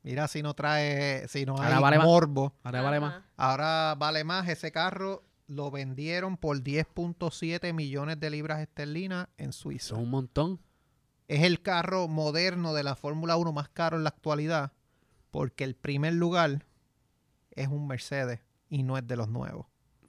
[0.04, 2.06] Mira si no trae, si no Ahora hay vale más.
[2.06, 2.54] morbo.
[2.64, 3.24] Ahora vale más.
[3.38, 4.48] Ahora vale más.
[4.48, 9.90] Ese carro lo vendieron por 10.7 millones de libras esterlinas en Suiza.
[9.90, 10.60] Son un montón.
[11.28, 14.74] Es el carro moderno de la Fórmula 1 más caro en la actualidad
[15.32, 16.66] porque el primer lugar
[17.52, 18.40] es un Mercedes
[18.70, 19.66] y no es de los nuevos.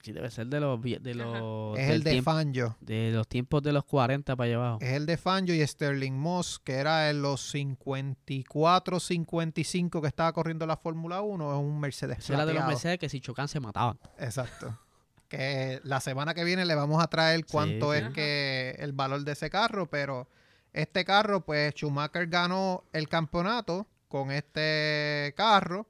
[0.06, 2.76] Sí, debe ser de los, de los, Es el de Fangio.
[2.80, 4.78] de los tiempos de los 40 para allá abajo.
[4.80, 10.32] Es el de Fangio y Sterling Moss, que era en los 54, 55 que estaba
[10.32, 12.20] corriendo la Fórmula 1, es un Mercedes.
[12.20, 12.64] Esa era de los.
[12.68, 13.98] Mercedes que si chocan se mataban.
[14.18, 14.78] Exacto.
[15.28, 17.98] Que la semana que viene le vamos a traer cuánto sí.
[17.98, 18.12] es Ajá.
[18.12, 20.28] que el valor de ese carro, pero
[20.72, 25.88] este carro, pues Schumacher ganó el campeonato con este carro,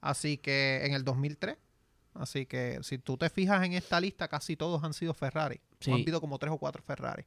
[0.00, 1.58] así que en el 2003.
[2.14, 5.60] Así que si tú te fijas en esta lista, casi todos han sido Ferrari.
[5.80, 5.90] Sí.
[5.90, 7.24] Han habido como tres o cuatro Ferrari.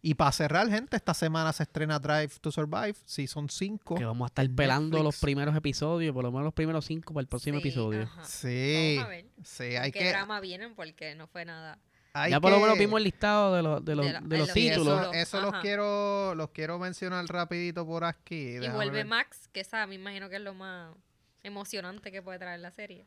[0.00, 3.96] Y para cerrar, gente, esta semana se estrena Drive to Survive, Season 5.
[3.96, 5.04] Que vamos a estar pelando Netflix.
[5.04, 8.02] los primeros episodios, por lo menos los primeros cinco para el próximo Sí, episodio.
[8.04, 8.24] ajá.
[8.24, 10.08] Sí, Vamos a ver sí, hay qué que...
[10.10, 11.78] drama vienen porque no fue nada.
[12.12, 14.20] hay ya por lo que- menos vimos el listado de los, de los, De la-
[14.20, 15.00] de de los títulos.
[15.00, 18.56] Eso, eso los quiero los quiero mencionar rapidito por aquí.
[18.62, 19.06] Y vuelve ver.
[19.06, 20.94] Max, que esa me imagino que es lo más
[21.42, 23.04] emocionante que puede traer la serie.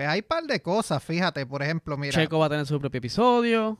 [0.00, 2.96] Pues hay par de cosas, fíjate, por ejemplo, mira, Checo va a tener su propio
[2.98, 3.78] episodio.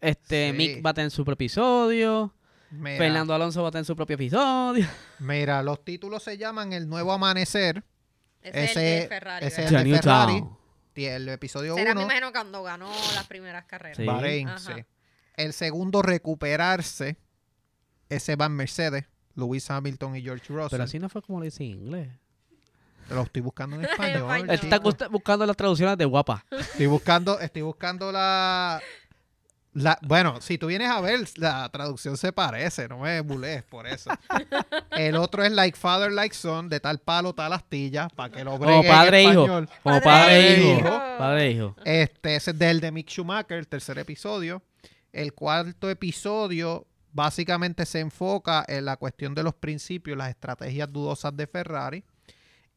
[0.00, 0.56] Este, Sí.
[0.56, 2.34] Mick va a tener su propio episodio.
[2.70, 4.86] Mira, Fernando Alonso va a tener su propio episodio.
[5.18, 7.84] mira, los títulos se llaman El Nuevo Amanecer.
[8.40, 9.46] Ese, es el Ese- de Ferrari.
[9.46, 9.96] ese es el de.
[9.96, 10.44] Ferrari.
[10.94, 13.98] El episodio Será, me 1, imagino, cuando ganó las primeras carreras.
[13.98, 14.04] Sí.
[14.06, 14.74] Bahrein, Ajá.
[14.76, 14.82] sí.
[15.36, 17.18] El segundo, Recuperarse.
[18.08, 19.04] Ese va en Mercedes.
[19.34, 20.70] Lewis Hamilton y George Russell.
[20.70, 22.08] Pero así no fue como lo dice en inglés.
[23.10, 24.22] Lo estoy buscando en español.
[24.22, 24.50] español.
[24.50, 26.44] Él está buscando las traducciones de guapa.
[26.50, 28.80] Estoy buscando, estoy buscando la,
[29.72, 29.98] la.
[30.02, 34.10] Bueno, si tú vienes a ver, la traducción se parece, no me bulees por eso.
[34.92, 38.58] El otro es Like Father, Like Son, de tal palo, tal astilla, para que lo
[38.58, 39.30] Como en padre e hijo.
[39.44, 39.68] español.
[39.82, 40.78] Como Padre padre e e hijo.
[40.80, 41.02] hijo.
[41.18, 41.76] Padre e hijo.
[41.84, 44.62] Este ese es del de Mick Schumacher, el tercer episodio.
[45.12, 51.36] El cuarto episodio básicamente se enfoca en la cuestión de los principios, las estrategias dudosas
[51.36, 52.04] de Ferrari.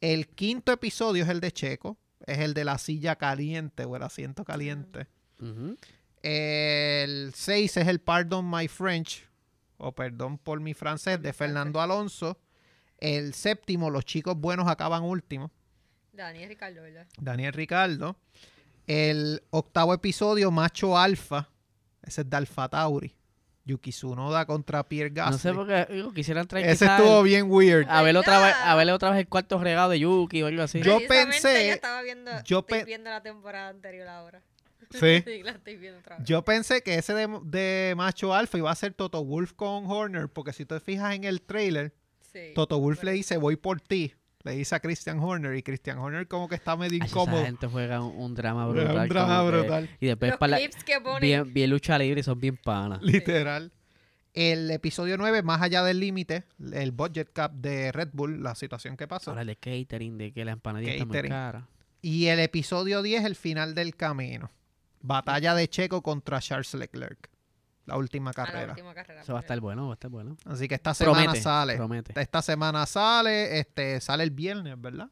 [0.04, 4.04] El quinto episodio es el de Checo, es el de la silla caliente o el
[4.04, 5.08] asiento caliente.
[6.22, 9.26] El 6 es el Pardon My French,
[9.78, 12.38] o Perdón por mi francés, de Fernando Alonso.
[12.98, 15.52] El séptimo, Los chicos buenos acaban último,
[16.12, 17.08] Daniel Ricardo, ¿verdad?
[17.18, 18.18] Daniel Ricardo.
[18.86, 21.50] El octavo episodio, Macho Alfa,
[22.02, 23.16] ese es de Alfa Tauri.
[23.66, 25.32] Yuki Tsunoda contra Pierre Gasly.
[25.32, 27.88] No sé por qué digo, quisieran traer ese estuvo el- bien weird.
[27.90, 30.64] a ver otra vez, a verle otra vez el cuarto regado de Yuki o algo
[30.64, 30.82] así.
[30.82, 34.42] Yo pensé- Yo estaba viendo, yo estoy pe- viendo la temporada anterior ahora.
[34.92, 35.24] Sí.
[35.26, 36.28] sí, la estoy viendo otra vez.
[36.28, 40.30] Yo pensé que ese de, de Macho Alfa iba a ser Toto Wolf con Horner,
[40.30, 41.94] porque si te fijas en el trailer,
[42.32, 42.52] Sí.
[42.56, 44.14] Toto Wolf le dice voy por ti.
[44.44, 47.38] Le dice a Christian Horner y Christian Horner como que está medio Ay, incómodo.
[47.38, 49.08] Esa gente juega un, un drama Un brutal.
[49.10, 49.90] drama como que- brutal.
[50.02, 51.22] y después Los para la- clips que ponen.
[51.22, 53.02] bien, bien lucha libre y son bien panas.
[53.04, 53.72] Literal.
[54.34, 58.98] El episodio 9, más allá del límite, el budget cap de Red Bull, la situación
[58.98, 59.30] que pasó.
[59.32, 61.32] Ahora el de catering, de que la empanadilla está muy Catering.
[61.32, 61.68] cara.
[62.02, 64.50] Y el episodio 10, el final del camino.
[65.02, 67.30] Batalla de Checo contra Charles Leclerc.
[67.86, 68.72] La última a la carrera.
[68.72, 69.22] última carrera.
[69.22, 70.38] Eso va a estar bueno, va a estar bueno.
[70.46, 71.76] Así que esta semana Promete, sale.
[71.76, 72.20] promete.
[72.22, 75.10] Esta semana sale, este, sale el viernes, ¿verdad?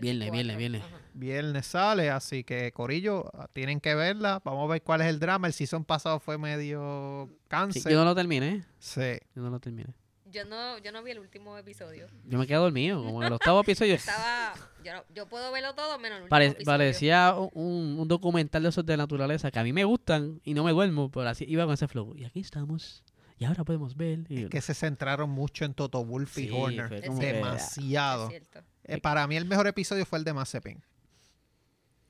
[0.00, 0.82] Viernes, viernes, viernes.
[0.82, 0.96] Ajá.
[1.14, 4.40] Viernes sale, así que Corillo, tienen que verla.
[4.44, 5.48] Vamos a ver cuál es el drama.
[5.48, 7.92] El season pasado fue medio Sí, cáncer.
[7.92, 8.64] yo no lo terminé.
[8.78, 9.18] Sí.
[9.34, 9.92] Yo no lo terminé.
[10.32, 12.06] Yo no, yo no vi el último episodio.
[12.24, 13.94] Yo me quedé dormido, como en el octavo episodio.
[13.94, 14.52] Estaba,
[14.84, 16.66] yo, no- yo puedo verlo todo menos el último Pare- episodio.
[16.66, 20.62] parecía un- un, documental de esos de naturaleza que a mí me gustan y no
[20.64, 22.14] me duermo, pero así iba con ese flow.
[22.16, 23.02] Y aquí estamos.
[23.38, 24.20] Y ahora podemos ver.
[24.28, 26.90] Y, Que se centraron mucho en Toto Wolf y Sí, Horner.
[27.18, 28.24] Demasiado.
[28.24, 28.60] Es cierto.
[28.84, 30.82] Eh, para mí el mejor episodio fue el de Mazepin.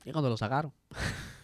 [0.03, 0.73] y cuando lo sacaron.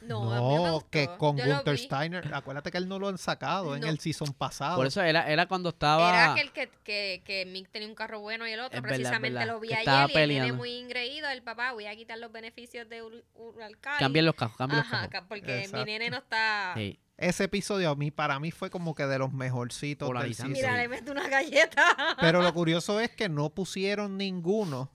[0.08, 1.80] No, a mí no me No, que con Yo lo Gunther vi.
[1.84, 2.34] Steiner.
[2.34, 3.88] Acuérdate que él no lo han sacado en No.
[3.88, 4.78] el season pasado.
[4.78, 6.10] Por eso era, era cuando estaba.
[6.10, 8.95] Era aquel que, que, que Mick tenía un carro bueno y el otro Es verdad,
[8.95, 10.55] es precisamente verdad, lo vi que ayer estaba y el nene peleando.
[10.55, 13.99] muy ingreído, el papá, voy a quitar los beneficios de Ur- Uralcali.
[13.99, 15.10] Cambian los cajos, cambian los Ajá, cajos.
[15.12, 15.78] ca- porque Exacto.
[15.86, 16.74] mi nene no está...
[16.76, 16.99] Sí.
[17.18, 20.53] Ese episodio a mí, para mí fue como que de los mejorcitos del Polarizante.
[20.60, 20.72] season.
[20.72, 22.16] Mira, le meto una galleta.
[22.22, 24.91] Pero lo curioso es que no pusieron ninguno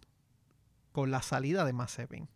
[0.92, 2.28] con la salida de Mazepin.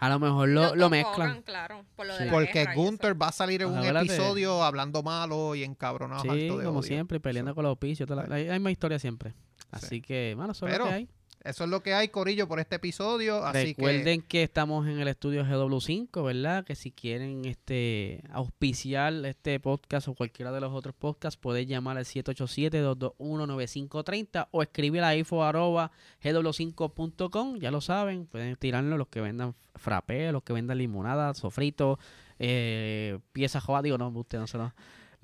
[0.00, 1.42] A lo mejor lo, lo mezclan.
[1.42, 2.24] claro, por lo de Sí.
[2.26, 2.66] la Porque.
[2.74, 6.80] Gunther va a salir en un episodio hablando malo y encabronado Sí, alto de como
[6.80, 6.86] odio.
[6.88, 9.34] siempre, peleando con los toda la, hay, hay más historia siempre.
[9.70, 11.08] Así que, bueno, eso es Pero, lo que hay.
[11.44, 13.44] Eso es lo que hay, Corillo, por este episodio.
[13.44, 14.42] Así Recuerden que...
[14.42, 16.64] estamos en el estudio GW5, ¿verdad?
[16.64, 21.98] Que si quieren este auspiciar este podcast o cualquiera de los otros podcasts, pueden llamar
[21.98, 25.90] al 787-221-9530 o escribir a info arroba
[26.22, 27.58] gw5.com.
[27.58, 31.98] Ya lo saben, pueden tirarlo los que vendan frappé, los que vendan limonada, sofrito,
[32.38, 33.82] eh, piezas jodas.
[33.82, 34.72] Digo, no, usted no se lo...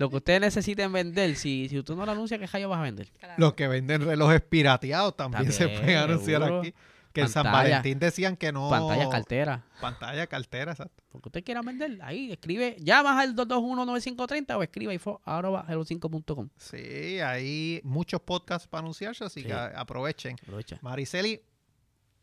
[0.01, 2.83] Lo que ustedes necesiten vender, si, si usted no lo anuncia, ¿qué callo vas a
[2.83, 3.11] vender?
[3.19, 3.35] Claro.
[3.35, 6.59] que los que venden relojes pirateados también, se pueden anunciar seguro.
[6.61, 6.73] aquí.
[7.13, 7.43] Que en San.
[7.43, 8.69] Valentín decían que no.
[8.69, 9.65] Pantalla, cartera.
[9.81, 11.03] Pantalla, cartera, exacto.
[11.11, 16.49] Porque usted quiera vender, ahí escribe, llamas al 221-9530 o escribe info arroba hello5.com.
[16.57, 19.47] Sí, hay muchos podcasts para anunciarse, así Sí.
[19.47, 20.37] que aprovechen.
[20.41, 20.79] Aprovecha.
[20.81, 21.41] Mariceli,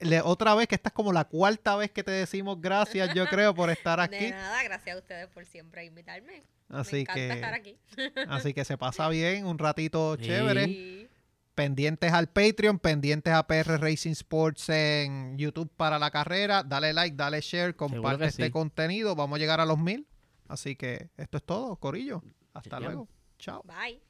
[0.00, 3.26] le- otra vez que esta es como la cuarta vez que te decimos gracias, yo
[3.26, 4.30] creo, por estar De aquí.
[4.30, 6.44] nada, gracias a ustedes por siempre invitarme.
[6.68, 7.76] Me Así encanta que, estar aquí.
[8.28, 10.24] así que se pasa bien, un ratito Sí.
[10.24, 11.08] chévere.
[11.54, 16.62] Pendientes al Patreon, pendientes a PR Racing Sports en YouTube para la carrera.
[16.62, 18.50] Dale like, dale share, comparte este sí.
[18.52, 19.16] contenido.
[19.16, 20.06] Vamos a llegar a los mil.
[20.46, 22.22] Así que esto es todo, Corillo.
[22.54, 23.08] Hasta luego.
[23.38, 23.62] Chao.
[23.64, 24.00] Bye.